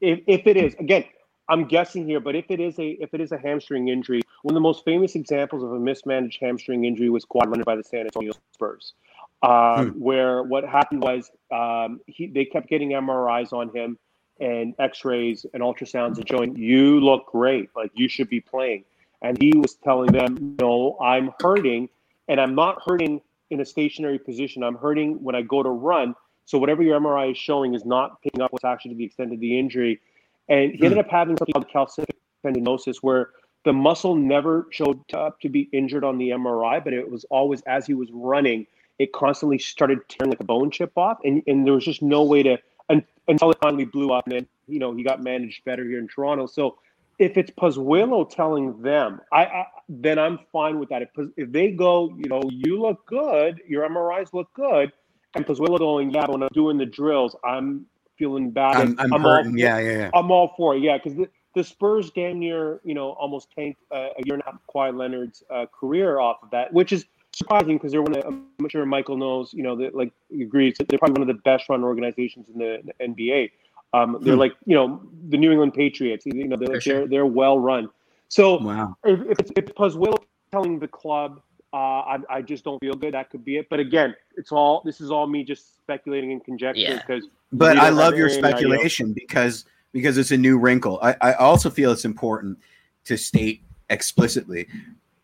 [0.00, 1.04] If, if it is again,
[1.48, 4.52] I'm guessing here, but if it is a if it is a hamstring injury, one
[4.52, 7.84] of the most famous examples of a mismanaged hamstring injury was Kawhi Leonard by the
[7.84, 8.94] San Antonio Spurs,
[9.42, 10.00] um, hmm.
[10.00, 13.98] where what happened was um, he they kept getting MRIs on him
[14.40, 18.84] and X-rays and ultrasounds and showing you look great, like you should be playing,
[19.22, 21.88] and he was telling them, no, I'm hurting,
[22.28, 23.20] and I'm not hurting
[23.50, 24.62] in a stationary position.
[24.62, 26.14] I'm hurting when I go to run.
[26.44, 29.40] So whatever your MRI is showing is not picking up what's actually the extent of
[29.40, 30.00] the injury
[30.48, 33.30] and he ended up having something called calcific tendinosis, where
[33.64, 37.60] the muscle never showed up to be injured on the MRI, but it was always
[37.62, 38.66] as he was running,
[38.98, 42.22] it constantly started tearing like a bone chip off, and, and there was just no
[42.22, 42.58] way to
[42.88, 45.98] and, until it finally blew up, and then you know he got managed better here
[45.98, 46.46] in Toronto.
[46.46, 46.78] So
[47.18, 51.02] if it's Pozuelo telling them, I, I then I'm fine with that.
[51.02, 54.92] If, if they go, you know, you look good, your MRIs look good,
[55.34, 57.86] and Pozuelo going, yeah, when I'm doing the drills, I'm
[58.18, 58.76] feeling bad.
[58.76, 59.52] I'm, I'm, I'm hurting.
[59.52, 60.10] All, yeah, yeah, yeah.
[60.14, 60.82] I'm all for it.
[60.82, 64.42] Yeah, because the, the Spurs damn near, you know, almost tanked uh, a year and
[64.42, 67.06] a half of Kawhi Leonard's uh, career off of that, which is
[67.38, 70.88] surprising because they're one of, I'm sure Michael knows, you know, that like agrees that
[70.88, 73.50] they're probably one of the best run organizations in the, the NBA.
[73.94, 74.40] Um, they're hmm.
[74.40, 76.26] like, you know, the New England Patriots.
[76.26, 77.00] You know, they're sure.
[77.00, 77.88] they're, they're well run.
[78.28, 78.96] So wow.
[79.04, 80.18] if, if, if Pozuelo
[80.52, 81.40] telling the club
[81.72, 83.12] uh, I, I, just don't feel good.
[83.12, 83.68] That could be it.
[83.68, 87.24] But again, it's all this is all me just speculating and conjecture because.
[87.24, 87.30] Yeah.
[87.52, 90.98] But I love your speculation because because it's a new wrinkle.
[91.02, 92.58] I, I also feel it's important
[93.04, 94.66] to state explicitly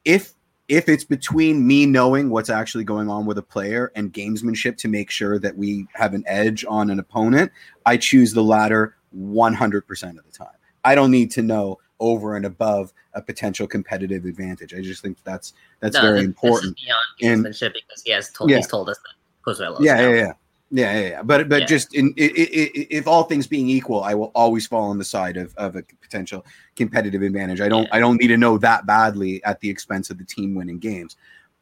[0.04, 0.34] if
[0.68, 4.88] if it's between me knowing what's actually going on with a player and gamesmanship to
[4.88, 7.52] make sure that we have an edge on an opponent,
[7.84, 10.48] I choose the latter 100% of the time.
[10.84, 14.74] I don't need to know over and above a potential competitive advantage.
[14.74, 16.76] I just think that's that's no, very important.
[16.76, 18.56] Beyond gamesmanship because he has told yeah.
[18.56, 19.76] he's told us that.
[19.80, 20.32] Yeah, yeah, yeah.
[20.76, 21.66] Yeah, yeah, yeah, but but yeah.
[21.66, 24.98] just in it, it, it, if all things being equal, I will always fall on
[24.98, 26.44] the side of, of a potential
[26.74, 27.60] competitive advantage.
[27.60, 27.90] I don't yeah.
[27.92, 31.14] I don't need to know that badly at the expense of the team winning games.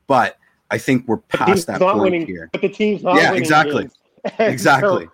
[0.07, 0.39] But
[0.71, 2.49] I think we're past that point winning, here.
[2.53, 3.83] But the team's not Yeah, winning exactly.
[3.83, 3.99] games.
[4.39, 5.05] Exactly.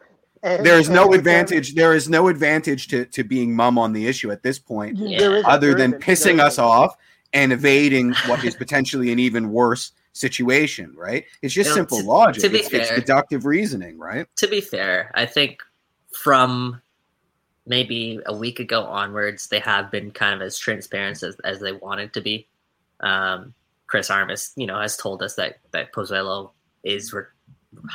[0.45, 1.75] So- There is no advantage.
[1.75, 5.43] There is no advantage to to being mum on the issue at this point, Yeah.
[5.45, 6.97] Other than pissing us off
[7.33, 10.95] and evading what is potentially an even worse situation.
[10.97, 11.25] Right?
[11.43, 12.43] It's just You know, simple to- logic.
[12.43, 14.27] to be it's, it's deductive reasoning, right?
[14.37, 15.63] to be fair, I think
[16.13, 16.81] from
[17.67, 21.73] maybe a week ago onwards, they have been kind of as transparent as, as they
[21.73, 22.47] wanted to be.
[23.01, 23.53] Um,
[23.87, 26.51] Chris Armas, you know, has told us that that Pozuelo
[26.83, 27.25] is re-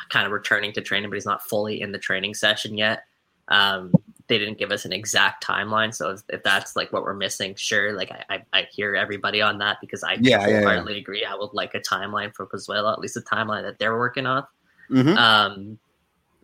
[0.09, 3.05] kind of returning to training, but he's not fully in the training session yet.
[3.47, 3.91] Um,
[4.33, 7.93] they didn't give us an exact timeline, so if, that's like what we're missing, sure.
[7.93, 10.97] Like I, I, I hear everybody on that because I Yeah, yeah, yeah.
[10.97, 11.23] agree.
[11.23, 14.43] I would like a timeline for Pozuelo, at least a timeline that they're working on.
[14.89, 15.15] Mhm.
[15.15, 15.77] Um,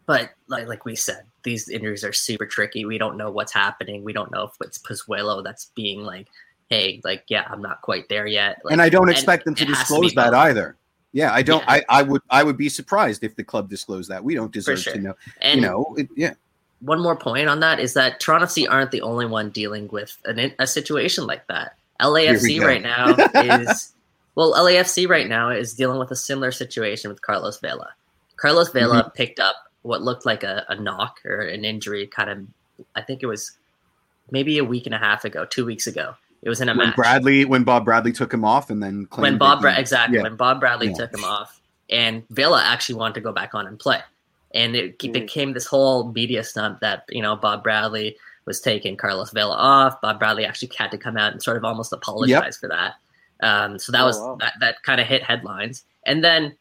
[0.06, 2.86] but like like we said, these injuries are super tricky.
[2.86, 4.04] We don't know what's happening.
[4.04, 6.28] We don't know if it's Pozuelo that's being like,
[6.70, 9.66] "Hey, like, yeah, I'm not quite there yet." Like, and I don't expect them to
[9.66, 10.36] has to disclose that both.
[10.36, 10.78] either.
[11.12, 11.62] Yeah, I don't.
[11.62, 11.82] Yeah.
[11.90, 12.22] I, I would.
[12.30, 14.24] I would be surprised if the club disclosed that.
[14.24, 14.94] We don't deserve sure.
[14.94, 15.16] to know.
[15.42, 15.96] And you know.
[15.98, 16.34] It, yeah.
[16.82, 20.18] One more point on that is that Toronto FC aren't the only one dealing with
[20.26, 21.76] an, a situation like that.
[22.00, 23.10] LAFC right now
[23.44, 23.94] is
[24.36, 27.90] well, LAFC right now is dealing with a similar situation with Carlos Vela.
[28.38, 29.10] Carlos Vela Mm-hmm.
[29.16, 32.86] picked up what looked like a, a knock or an injury, kind of.
[32.96, 33.52] I think it was
[34.32, 36.16] maybe a week and a half ago, two weeks ago.
[36.42, 39.08] It was in a When match Bradley, when Bob Bradley took him off, and then
[39.16, 40.24] when Bob Bra- exactly yeah.
[40.24, 40.94] when Bob Bradley Yeah.
[40.94, 41.60] took him off,
[41.90, 44.00] and Vela actually wanted to go back on and play,
[44.54, 45.14] and it Mm.
[45.14, 50.02] became this whole media stunt that you know Bob Bradley was taking Carlos Vela off.
[50.02, 52.94] Bob Bradley actually had to come out and sort of almost apologize for that.
[53.42, 54.38] Um, so that Oh, was wow.
[54.40, 56.56] that that kind of hit headlines, and then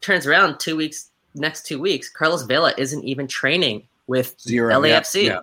[0.00, 5.24] turns around two weeks next two weeks, Carlos Vela isn't even training with Zero, LAFC.
[5.26, 5.40] yeah,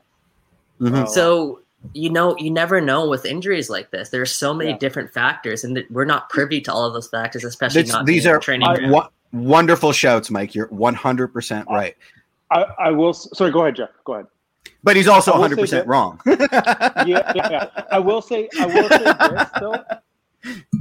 [0.81, 0.89] yeah.
[0.89, 1.03] Mhm.
[1.03, 1.59] Oh, So
[1.93, 4.09] you know, you never know with injuries like this.
[4.09, 4.77] There's so many Yeah.
[4.79, 8.25] different factors, and we're not privy to all of those factors, especially That's- not these
[8.25, 8.67] are training.
[8.67, 10.55] I- wonderful shouts, Mike.
[10.55, 11.95] You're 100 percent right.
[12.51, 13.13] I, I will.
[13.13, 13.89] Sorry, go ahead, Jeff.
[14.03, 14.27] Go ahead.
[14.83, 16.19] But he's also 100% that- wrong.
[16.27, 17.83] yeah, yeah, yeah.
[17.91, 19.83] I will say, I will say this though.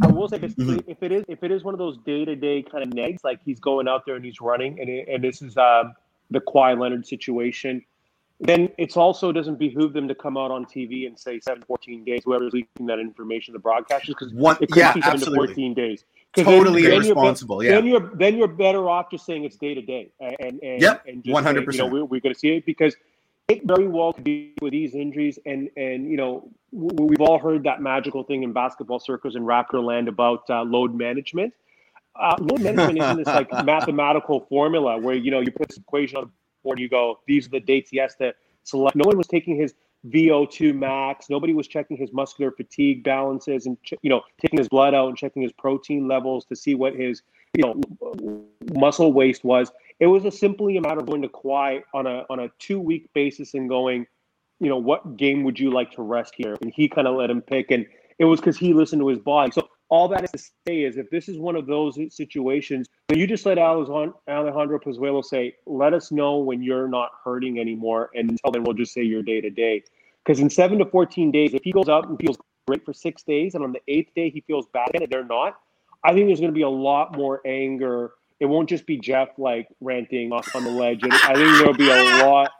[0.02, 0.84] I will say this: Mhm.
[0.86, 3.60] if it is, if it is one of those day-to-day kind of negs, like he's
[3.60, 5.94] going out there and he's running, and it, and this is um,
[6.30, 7.82] the Kawhi Leonard situation,
[8.40, 11.66] then it's also doesn't behoove them to come out on TV and say 7 to
[11.66, 12.22] 14 days.
[12.26, 15.46] Whoever's leaking that information, the broadcasters, because One, it could yeah, be seven absolutely.
[15.48, 16.04] to 14 days.
[16.36, 17.62] Totally then- then irresponsible.
[17.62, 17.72] Yeah.
[17.72, 21.06] Then you're then you're better off just saying it's day to day and and Yep,
[21.06, 21.24] 100%.
[21.24, 22.96] saying, You know, we're, we're going to see it because
[23.48, 27.62] it very well could be with these injuries and and you know we've all heard
[27.64, 31.52] that magical thing in basketball circles in Raptor land about uh, load management.
[32.16, 36.16] Uh, load management isn't this like mathematical formula where you know you put this equation
[36.16, 36.30] on the
[36.62, 38.96] board, you go these are the dates he has to select.
[38.96, 39.74] No one was taking his
[40.08, 41.30] VO2 max.
[41.30, 45.16] Nobody was checking his muscular fatigue balances and you know taking his blood out and
[45.16, 47.22] checking his protein levels to see what his
[47.56, 49.72] you know muscle waste was.
[50.00, 52.80] It was a simply a matter of going to Kawhi on a on a two
[52.80, 54.06] week basis and going,
[54.60, 56.56] you know, what game would you like to rest here?
[56.60, 57.86] And he kind of let him pick, and
[58.18, 59.52] it was because he listened to his body.
[59.52, 63.18] So all that is to say is, if this is one of those situations, then
[63.18, 68.10] you just let Alejandro, Alejandro Pozuelo say, "Let us know when you're not hurting anymore,"
[68.14, 69.82] and until then, we'll just say you're day to day.
[70.24, 73.22] Because in seven to fourteen days, if he goes out and feels great for six
[73.22, 75.58] days, and on the eighth day he feels bad and they're not,
[76.02, 78.12] I think there's going to be a lot more anger.
[78.40, 81.02] It won't just be Jeff like ranting off on the ledge.
[81.02, 82.52] And I think there'll be a lot.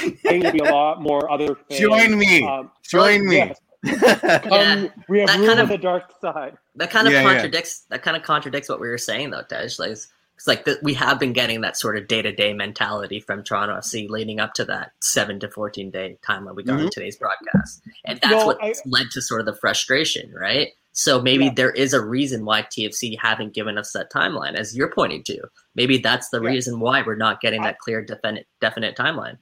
[0.00, 1.54] I think there'll be a lot more other.
[1.54, 1.80] Fans.
[1.80, 2.46] Join me.
[2.46, 3.36] Um, Join me.
[3.36, 4.38] yes, Yeah.
[4.40, 6.56] come, we have That room kind on of- the dark side.
[6.76, 7.28] That kind of Yeah, yeah.
[7.32, 7.80] contradicts.
[7.90, 9.68] That kind of contradicts what we were saying, though, Tej.
[9.78, 12.52] Like, it's it's like that we have been getting that sort of day to day
[12.52, 16.78] mentality from Toronto FC leading up to that seven to fourteen day timeline we got
[16.78, 16.90] in Mhm.
[16.92, 20.68] today's broadcast, and that's No, what I- led to sort of the frustration, right?
[20.92, 21.54] So maybe Yeah.
[21.56, 25.40] there is a reason why TFC haven't given us that timeline, as you're pointing to.
[25.74, 26.50] Maybe that's the Yeah.
[26.50, 29.38] reason why we're not getting I- that clear, definite, definite timeline.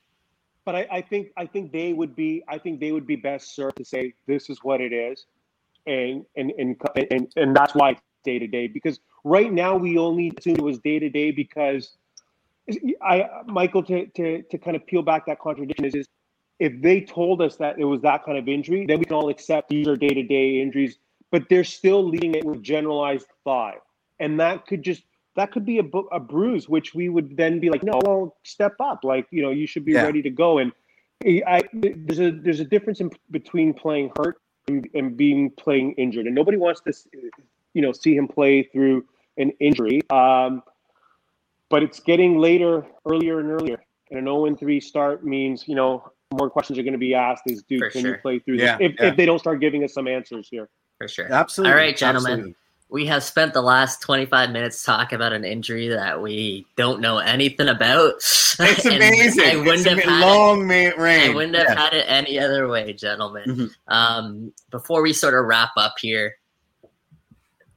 [0.66, 3.54] But I, I think I think they would be I think they would be best
[3.54, 5.24] served to say this is what it is,
[5.86, 6.76] and and and
[7.12, 8.66] and, and that's why it's day to day.
[8.66, 11.96] Because right now we only assumed it was day to day because
[13.00, 16.08] I Michael to, to to kind of peel back that contradiction is, is
[16.58, 19.28] if they told us that it was that kind of injury, then we can all
[19.28, 20.98] accept these are day to day injuries.
[21.30, 23.76] But they're still leading it with generalized thigh,
[24.18, 25.04] and that could just
[25.36, 28.36] that could be a, bu- a bruise, which we would then be like, no, well,
[28.42, 30.02] step up, like you know, you should be Yeah.
[30.04, 30.58] ready to go.
[30.58, 30.72] And
[31.24, 34.36] I, there's a there's a difference in between playing hurt
[34.68, 36.92] and, and being playing injured, and nobody wants to,
[37.74, 39.04] you know, see him play through
[39.38, 40.00] an injury.
[40.10, 40.62] Um,
[41.68, 46.10] but it's getting later, earlier and earlier, and an 0 3 start means you know
[46.32, 47.42] more questions are going to be asked.
[47.46, 48.10] Is dude, For can sure.
[48.12, 48.90] you play through Yeah, this?
[48.90, 49.06] If, yeah.
[49.08, 50.68] if they don't start giving us some answers here.
[50.98, 51.30] For sure.
[51.32, 51.72] Absolutely.
[51.72, 52.32] All right, gentlemen.
[52.32, 52.54] absolutely.
[52.88, 57.18] We have spent the last 25 minutes talking about an injury that we don't know
[57.18, 58.14] anything about.
[58.16, 59.44] It's amazing.
[59.44, 61.30] I wouldn't it's have had long it, rain.
[61.30, 61.82] I wouldn't have yeah.
[61.82, 63.44] had it any other way, gentlemen.
[63.46, 63.92] Mm-hmm.
[63.92, 66.36] Um, before we sort of wrap up here,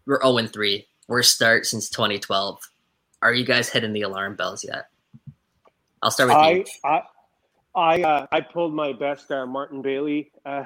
[0.06, 0.88] we're 0 3.
[1.08, 2.62] Worst start since 2012.
[3.24, 4.90] Are you guys hitting the alarm bells yet?
[6.04, 6.66] I'll start with I, you.
[6.86, 7.02] I,
[7.76, 10.64] I, uh, I pulled my best uh, Martin Bailey uh,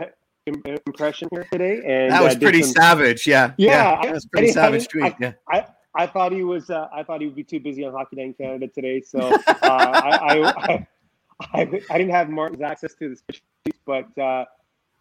[0.48, 3.28] impression here today, and that was pretty some, savage.
[3.28, 5.06] Yeah, yeah, yeah that was pretty I, savage tweet.
[5.06, 5.34] I, yeah.
[5.50, 5.66] I,
[5.96, 6.70] I thought he was.
[6.70, 9.20] Uh, I thought he would be too busy on Hockey Night in Canada today, so
[9.20, 10.88] uh, I, I,
[11.54, 14.46] I, I, didn't have Martin's access to the spreadsheets, but uh,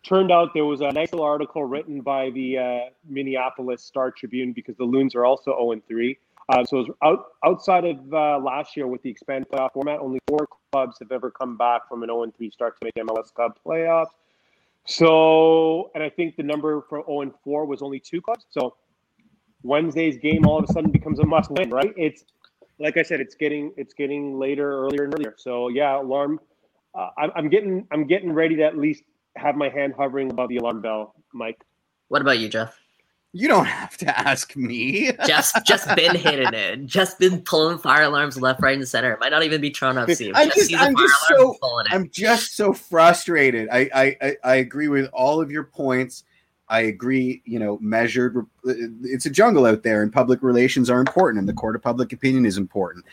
[0.02, 2.78] turned out there was a nice little article written by the uh,
[3.08, 6.18] Minneapolis Star Tribune because the Loons are also zero and three.
[6.48, 10.46] Uh, so out, outside of uh, last year with the expanded playoff format, only four
[10.72, 13.58] clubs have ever come back from an 0 and 3 start to make MLS Cup
[13.64, 14.10] playoffs.
[14.86, 18.46] So, and I think the number for 0 and 4 was only two clubs.
[18.50, 18.76] So
[19.62, 21.92] Wednesday's game all of a sudden becomes a must win, right?
[21.96, 22.24] It's
[22.78, 25.34] like I said, it's getting it's getting later, earlier and earlier.
[25.38, 26.40] So yeah, alarm.
[26.94, 29.04] Uh, I'm, I'm getting I'm getting ready to at least
[29.36, 31.60] have my hand hovering above the alarm bell, Mike.
[32.08, 32.81] What about you, Jeff?
[33.34, 35.10] You don't have to ask me.
[35.26, 36.84] just just been hitting it.
[36.84, 39.12] Just been pulling fire alarms left, right, and center.
[39.12, 40.32] It might not even be Toronto FC.
[40.34, 41.58] I'm just, I'm just so
[41.90, 43.68] I'm just so frustrated.
[43.72, 43.88] I,
[44.22, 46.24] I I agree with all of your points.
[46.68, 47.40] I agree.
[47.46, 48.36] You know, measured.
[48.36, 51.80] Uh, it's a jungle out there, and public relations are important, and the court of
[51.80, 53.06] public opinion is important.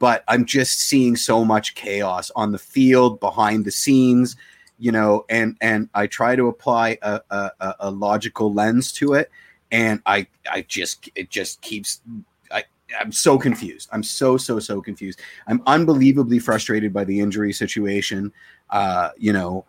[0.00, 4.34] But I'm just seeing so much chaos on the field, behind the scenes.
[4.80, 9.30] You know, and and I try to apply a, a, a logical lens to it
[9.70, 12.00] and I I just it just keeps
[12.50, 12.64] I
[12.98, 13.88] I'm so confused.
[13.92, 15.20] I'm so so so confused.
[15.46, 18.32] I'm unbelievably frustrated by the injury situation.
[18.70, 19.64] Uh, you know,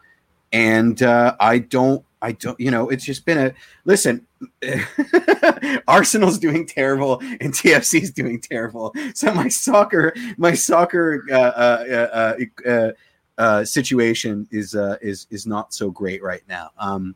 [0.52, 3.54] and uh, I don't I don't you know it's just been a
[3.86, 4.26] listen.
[5.88, 8.94] Arsenal's doing terrible and TFC's doing terrible.
[9.14, 12.34] So my soccer my soccer uh, uh,
[12.66, 12.92] uh, uh,
[13.38, 16.72] uh situation is is is not so great right now.
[16.78, 17.16] Um,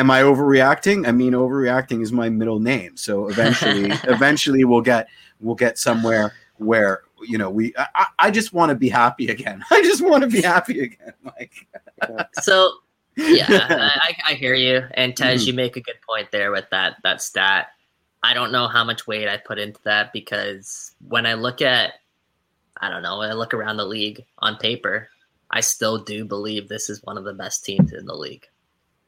[0.00, 1.06] am I overreacting?
[1.06, 2.96] I mean, overreacting is my middle name.
[2.96, 7.72] So eventually, eventually we'll get we'll get somewhere where you know we.
[7.76, 9.64] I, I just want to be happy again.
[9.70, 11.12] I just want to be happy again.
[11.22, 11.52] Like
[12.42, 12.72] so.
[13.16, 15.46] Yeah, I, I, hear you, and Tej, mm-hmm.
[15.46, 17.68] you make a good point there with that that stat.
[18.22, 21.94] I don't know how much weight I put into that because when I look at,
[22.80, 25.08] I don't know, when I look around the league on paper,
[25.50, 28.46] I still do believe this is one of the best teams in the league.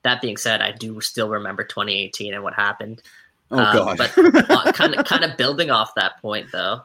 [0.02, 3.02] That being said, I do still remember 2018 and what happened.
[3.50, 3.98] Oh um, god!
[3.98, 6.80] but kind of kind of building off that point though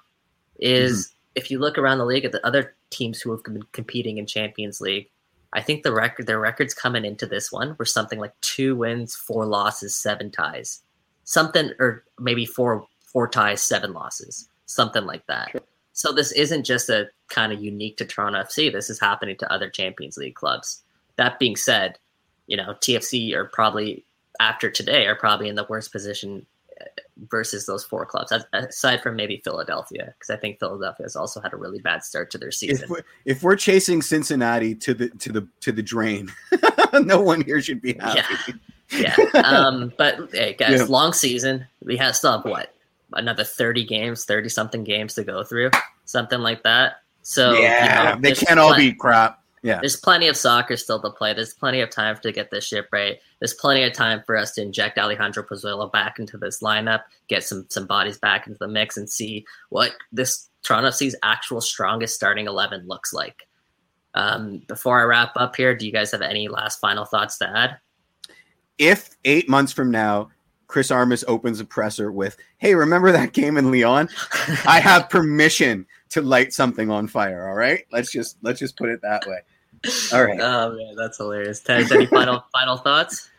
[0.60, 1.14] is mm-hmm.
[1.36, 4.26] if you look around the league at the other teams who have been competing in
[4.26, 5.10] Champions League,
[5.54, 9.16] I think the record their records coming into this one were something like two wins,
[9.16, 10.82] four losses, seven ties,
[11.24, 15.52] something or maybe four four ties, seven losses, something like that.
[15.52, 15.62] Sure.
[15.94, 18.72] So this isn't just a kind of unique to Toronto FC.
[18.72, 20.84] This is happening to other Champions League clubs.
[21.16, 21.98] That being said,
[22.48, 24.06] you know, TFC are probably
[24.40, 26.46] after today are probably in the worst position
[26.80, 26.86] uh,
[27.30, 31.54] versus those four clubs, aside from maybe Philadelphia, because I think Philadelphia has also had
[31.54, 32.84] a really bad start to their season.
[32.84, 36.32] If we're, if we're chasing Cincinnati to the to the to the drain,
[36.94, 38.54] no one here should be happy.
[38.92, 39.42] Yeah, yeah.
[39.42, 40.86] um, but hey, guys, yeah.
[40.86, 41.66] long season.
[41.84, 42.74] We have still have what
[43.14, 45.72] another thirty games, thirty something games to go through,
[46.06, 47.02] something like that.
[47.24, 49.44] So yeah, you know, they can't all be crap.
[49.68, 49.80] Yeah.
[49.82, 51.34] There's plenty of soccer still to play.
[51.34, 53.18] There's plenty of time to get this ship right.
[53.40, 57.44] There's plenty of time for us to inject Alejandro Pozuelo back into this lineup, get
[57.44, 62.16] some some bodies back into the mix, and see what this Toronto FC's actual strongest
[62.16, 63.46] starting eleven looks like.
[64.14, 67.50] Um, before I wrap up here, do you guys have any last final thoughts to
[67.50, 67.78] add?
[68.78, 70.30] If eight months from now
[70.68, 74.10] Chris Armas opens a presser with, "Hey, remember that game in León?
[74.66, 78.90] I have permission to light something on fire." All right, let's just let's just put
[78.90, 79.40] it that way.
[80.14, 80.40] All right.
[80.40, 81.60] Oh man, that's hilarious.
[81.60, 83.30] Ted, any final final thoughts?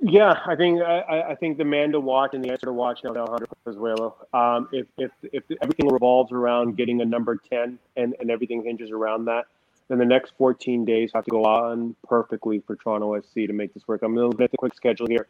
[0.00, 3.04] Yeah, I think I, I, think the man to watch and the answer to watch
[3.04, 4.36] now is Alejandro Pozuelo.
[4.36, 8.90] Um, if if if everything revolves around getting a number ten and and everything hinges
[8.90, 9.46] around that,
[9.88, 13.74] then the next 14 days have to go on perfectly for Toronto FC to make
[13.74, 14.02] this work.
[14.02, 15.26] I'm going to look at the quick schedule here.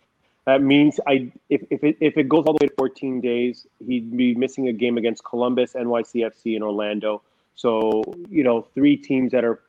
[0.47, 3.67] That means I if if it, if it goes all the way to 14 days,
[3.87, 7.23] he'd be missing a game against Columbus, NYCFC, and Orlando.
[7.55, 9.61] So you know, three teams that are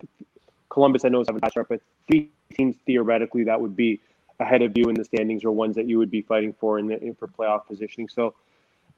[0.75, 3.99] Columbus, I know is have a matchup, but three teams theoretically that would be
[4.39, 6.87] ahead of you in the standings or ones that you would be fighting for in
[6.87, 8.09] the for playoff positioning.
[8.09, 8.35] So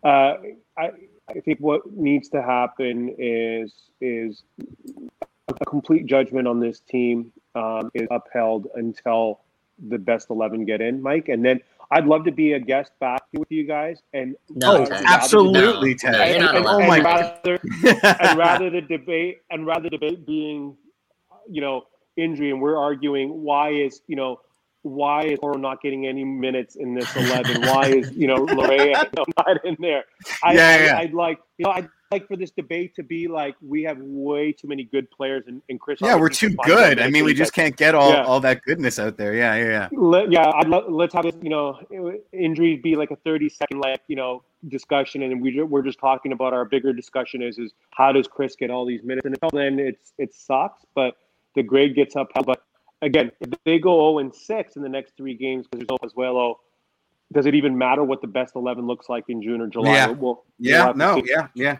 [0.03, 0.33] uh,
[0.77, 0.91] I
[1.29, 3.71] I think what needs to happen is
[4.01, 4.43] is
[5.47, 9.39] a complete judgment on this team um, is upheld until
[9.89, 11.29] the best 11 get in, Mike.
[11.29, 11.61] And then
[11.91, 15.03] I'd love to be a guest back with you guys, and No, oh, Ted.
[15.07, 15.95] absolutely, No.
[15.95, 16.11] Ted.
[16.11, 17.39] No, you're and, oh my and god.
[17.45, 17.59] rather,
[18.19, 20.75] and rather the debate and rather the debate being,
[21.49, 21.83] you know,
[22.15, 24.39] injury, and we're arguing why is you know
[24.83, 27.61] why is Auro not getting any minutes in this eleven?
[27.61, 30.05] Why is you know Laryea not in there?
[30.43, 30.97] I, Yeah, yeah.
[30.97, 33.97] I, would like you know I'd like for this debate to be like we have
[33.99, 35.99] way too many good players, and, and Chris.
[36.01, 36.99] yeah, we're too good.
[37.01, 38.23] I mean, we just can't get all, Yeah.
[38.23, 39.33] all that goodness out there.
[39.33, 39.89] Yeah, yeah, yeah.
[39.91, 41.77] let, yeah, I'd lo- let's have this, you know,
[42.31, 45.21] injuries be like a 30 second, like, you know, discussion.
[45.21, 48.69] And we we're just talking about our bigger discussion is, is how does Chris get
[48.71, 49.25] all these minutes?
[49.25, 51.15] And until then it's, it sucks, but
[51.57, 52.29] the grade gets up.
[52.45, 52.63] But
[53.01, 56.23] again, if they go 0 and 6 in the next three games, because there's no
[56.23, 56.55] Pozuelo,
[57.33, 59.93] does it even matter what the best 11 looks like in June or July?
[59.95, 60.05] Yeah.
[60.07, 61.29] We'll, we'll Yeah, no, see.
[61.29, 61.77] yeah, yeah.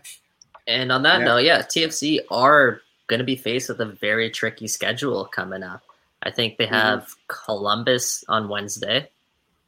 [0.67, 1.25] And on that Yeah.
[1.25, 5.81] note, yeah, TFC are going to be faced with a very tricky schedule coming up.
[6.23, 6.73] I think they Mm-hmm.
[6.73, 9.09] have Columbus on Wednesday,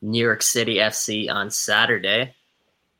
[0.01, 2.33] New York City FC on Saturday.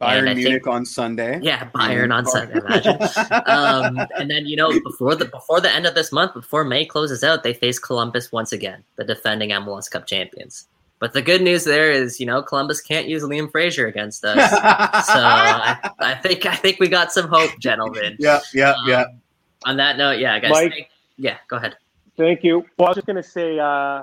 [0.02, 1.40] Bayern And Munich think- on Sunday.
[1.42, 2.60] Yeah, Bayern on Sunday.
[2.60, 2.98] Imagine.
[3.48, 6.86] um, and then you know before the before the end of this month, before May
[6.86, 10.68] closes out, they face Columbus once again, the defending MLS Cup champions.
[11.00, 14.50] But the good news there is, you know, Columbus can't use Liam Fraser against us.
[14.52, 18.18] so I, I think I think we got some hope, gentlemen.
[18.20, 19.02] yeah, yeah, yeah.
[19.04, 19.22] Um,
[19.66, 20.52] On that note, yeah, guys.
[20.52, 20.72] Mike?
[20.72, 21.76] thank- yeah, go ahead.
[22.18, 22.66] Thank you.
[22.78, 24.02] Well, I was just going to say, uh,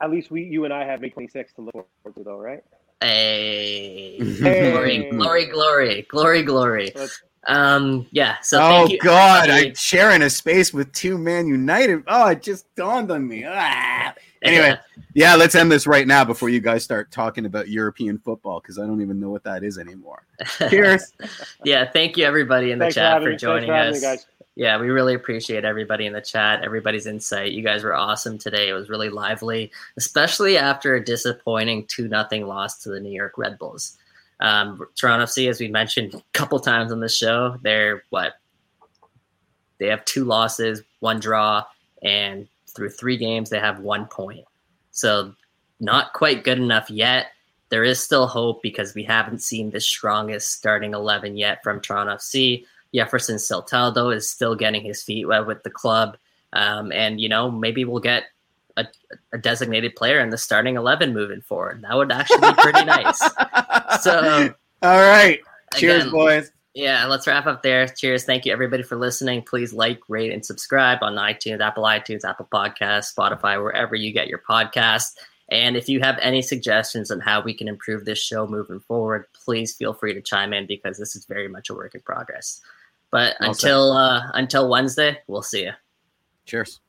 [0.00, 2.62] at least we, you and I have May 26th to look forward to, though, right?
[3.00, 4.70] Hey, Hey.
[4.70, 6.92] glory, glory, glory, glory, glory.
[6.94, 8.36] Let's- Um, yeah.
[8.42, 8.98] So oh thank you.
[8.98, 9.50] God.
[9.50, 12.02] I'm sharing a space with two Man United.
[12.08, 13.44] Oh, it just dawned on me.
[13.46, 14.14] Ah.
[14.42, 14.76] Anyway,
[15.14, 18.78] yeah, let's end this right now before you guys start talking about European football because
[18.78, 20.24] I don't even know what that is anymore.
[20.70, 21.12] Cheers.
[21.64, 23.32] yeah, thank you everybody in the Thanks for chat having for me.
[23.32, 27.52] Thanks joining for Yeah, we really appreciate everybody in the chat, everybody's insight.
[27.52, 28.70] You guys were awesome today.
[28.70, 33.36] It was really lively, especially after a disappointing 2 nothing loss to the New York
[33.36, 33.98] Red Bulls.
[34.40, 38.34] Um, Toronto FC, as we mentioned a couple times on the show, they're what?
[39.78, 41.64] They have two losses, one draw,
[42.02, 44.46] and through three games, they have one point.
[44.90, 45.34] So,
[45.80, 47.26] not quite good enough yet.
[47.68, 52.14] There is still hope because we haven't seen the strongest starting 11 yet from Toronto
[52.14, 52.64] FC.
[52.96, 56.16] Jefferson Soteldo is still getting his feet wet with the club.
[56.52, 58.24] Um, and, you know, maybe we'll get
[58.78, 58.86] a,
[59.32, 61.82] a designated player in the starting 11 moving forward.
[61.82, 63.18] That would actually be pretty nice.
[64.00, 65.40] So, all right.
[65.74, 66.50] Cheers, again, boys.
[66.74, 67.86] yeah, let's wrap up there.
[67.86, 68.24] Cheers.
[68.24, 69.42] Thank you, everybody, for listening.
[69.42, 74.28] Please like, rate, and subscribe on iTunes, Apple iTunes, Apple Podcasts, Spotify, wherever you get
[74.28, 75.16] your podcasts.
[75.48, 79.26] And if you have any suggestions on how we can improve this show moving forward,
[79.32, 82.60] please feel free to chime in because this is very much a work in progress.
[83.10, 85.72] But until uh, until Wednesday, we'll see you.
[86.44, 86.80] Cheers.